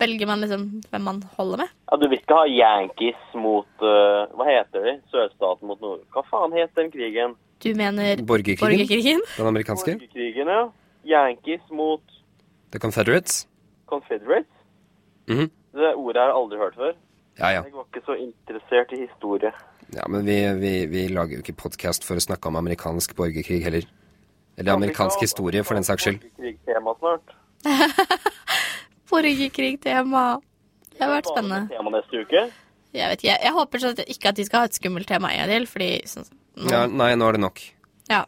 [0.00, 1.74] velger man liksom hvem man holder med.
[1.90, 4.96] Ja, Du vil ikke ha Yankees mot uh, Hva heter de?
[5.12, 6.04] Sørstaten mot Nord...
[6.14, 7.34] Hva faen het den krigen?
[7.58, 8.62] Du mener Borgerkrigen?
[8.62, 9.22] borgerkrigen?
[9.36, 9.96] Den amerikanske?
[9.98, 10.60] Borgerkrigen, ja.
[11.08, 12.02] Yankees mot
[12.70, 13.46] The Confederates?
[13.90, 14.50] Confederates?
[15.28, 15.50] Mhm.
[15.78, 16.94] Det ordet har jeg aldri hørt før.
[17.38, 17.62] Ja, ja.
[17.62, 19.52] Jeg var ikke så interessert i historie.
[19.94, 23.62] ja men vi, vi, vi lager jo ikke podkast for å snakke om amerikansk borgerkrig
[23.64, 23.86] heller.
[24.58, 26.18] Eller amerikansk historie, for den saks skyld.
[26.34, 27.36] Borgerkrigtema snart.
[29.10, 30.24] Borgerkrig-tema.
[30.92, 31.60] Det har vært spennende.
[31.70, 32.42] Tema neste uke.
[32.96, 35.08] Jeg vet ikke, jeg, jeg håper sånn at ikke at de skal ha et skummelt
[35.08, 36.26] tema en til, fordi sånn,
[36.58, 37.60] nå, Ja, nei, nå er det nok.
[38.10, 38.22] ja,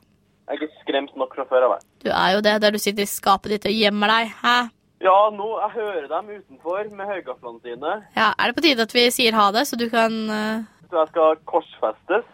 [0.47, 1.87] Jeg er ikke skremt nok fra før av meg.
[2.05, 4.35] du er jo det der du sitter i skapet ditt og gjemmer deg.
[4.45, 4.55] Hæ?
[5.01, 7.93] Ja, nå jeg hører dem utenfor med høygaflene sine.
[8.13, 10.67] Ja, er det på tide at vi sier ha det, så du kan uh...
[10.91, 12.27] Så jeg skal korsfestes.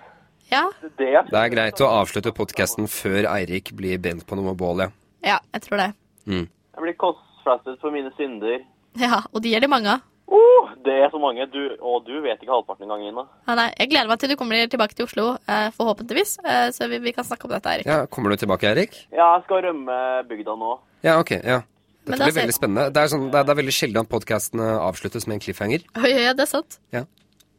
[0.50, 4.26] Ja, Det er det jeg Det er greit å avslutte podkasten før Eirik blir brent
[4.26, 4.88] på noe bål, ja.
[5.26, 5.88] ja, jeg tror det.
[6.26, 6.46] Mm.
[6.46, 8.66] Jeg blir korsfestet for mine synder.
[8.98, 10.02] Ja, Og de er det mange av.
[10.26, 11.46] Uh, det er så mange.
[11.52, 13.26] Du, og du vet ikke halvparten engang, Ina.
[13.46, 16.90] Ja, nei, jeg gleder meg til du kommer tilbake til Oslo, eh, forhåpentligvis, eh, så
[16.90, 17.86] vi, vi kan snakke om dette, Eirik.
[17.86, 18.02] ja.
[18.10, 18.98] Kommer du tilbake, Eirik?
[19.14, 20.74] Ja, jeg skal rømme bygda nå.
[21.06, 21.36] Ja, ok.
[21.46, 21.62] ja.
[22.06, 22.86] Men Dette blir veldig spennende.
[22.94, 25.82] Det er, sånn, det, er, det er veldig sjelden at podkastene avsluttes med en cliffhanger.
[26.06, 26.78] Ja, ja, det er sant.
[26.94, 27.04] Ja.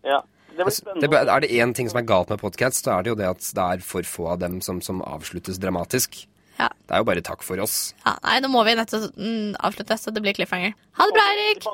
[0.07, 1.09] Det blir Altså, spennende.
[1.11, 3.27] det, er det én ting som er galt med podkast, så er det jo det
[3.29, 6.23] at det er for få av dem som, som avsluttes dramatisk.
[6.57, 6.71] Ja.
[6.89, 7.93] Det er jo bare takk for oss.
[8.07, 8.15] ja.
[8.25, 10.73] Nei, nå må vi nettopp mm, avslutte, så det blir cliffhanger.
[10.97, 11.67] Ha det bra, Erik.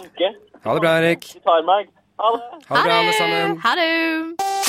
[0.66, 1.30] Ha det bra, Erik.
[1.32, 1.46] Det.
[1.48, 3.56] Ha det bra, alle sammen.
[3.64, 4.63] Ha det.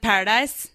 [0.00, 0.68] Paradise.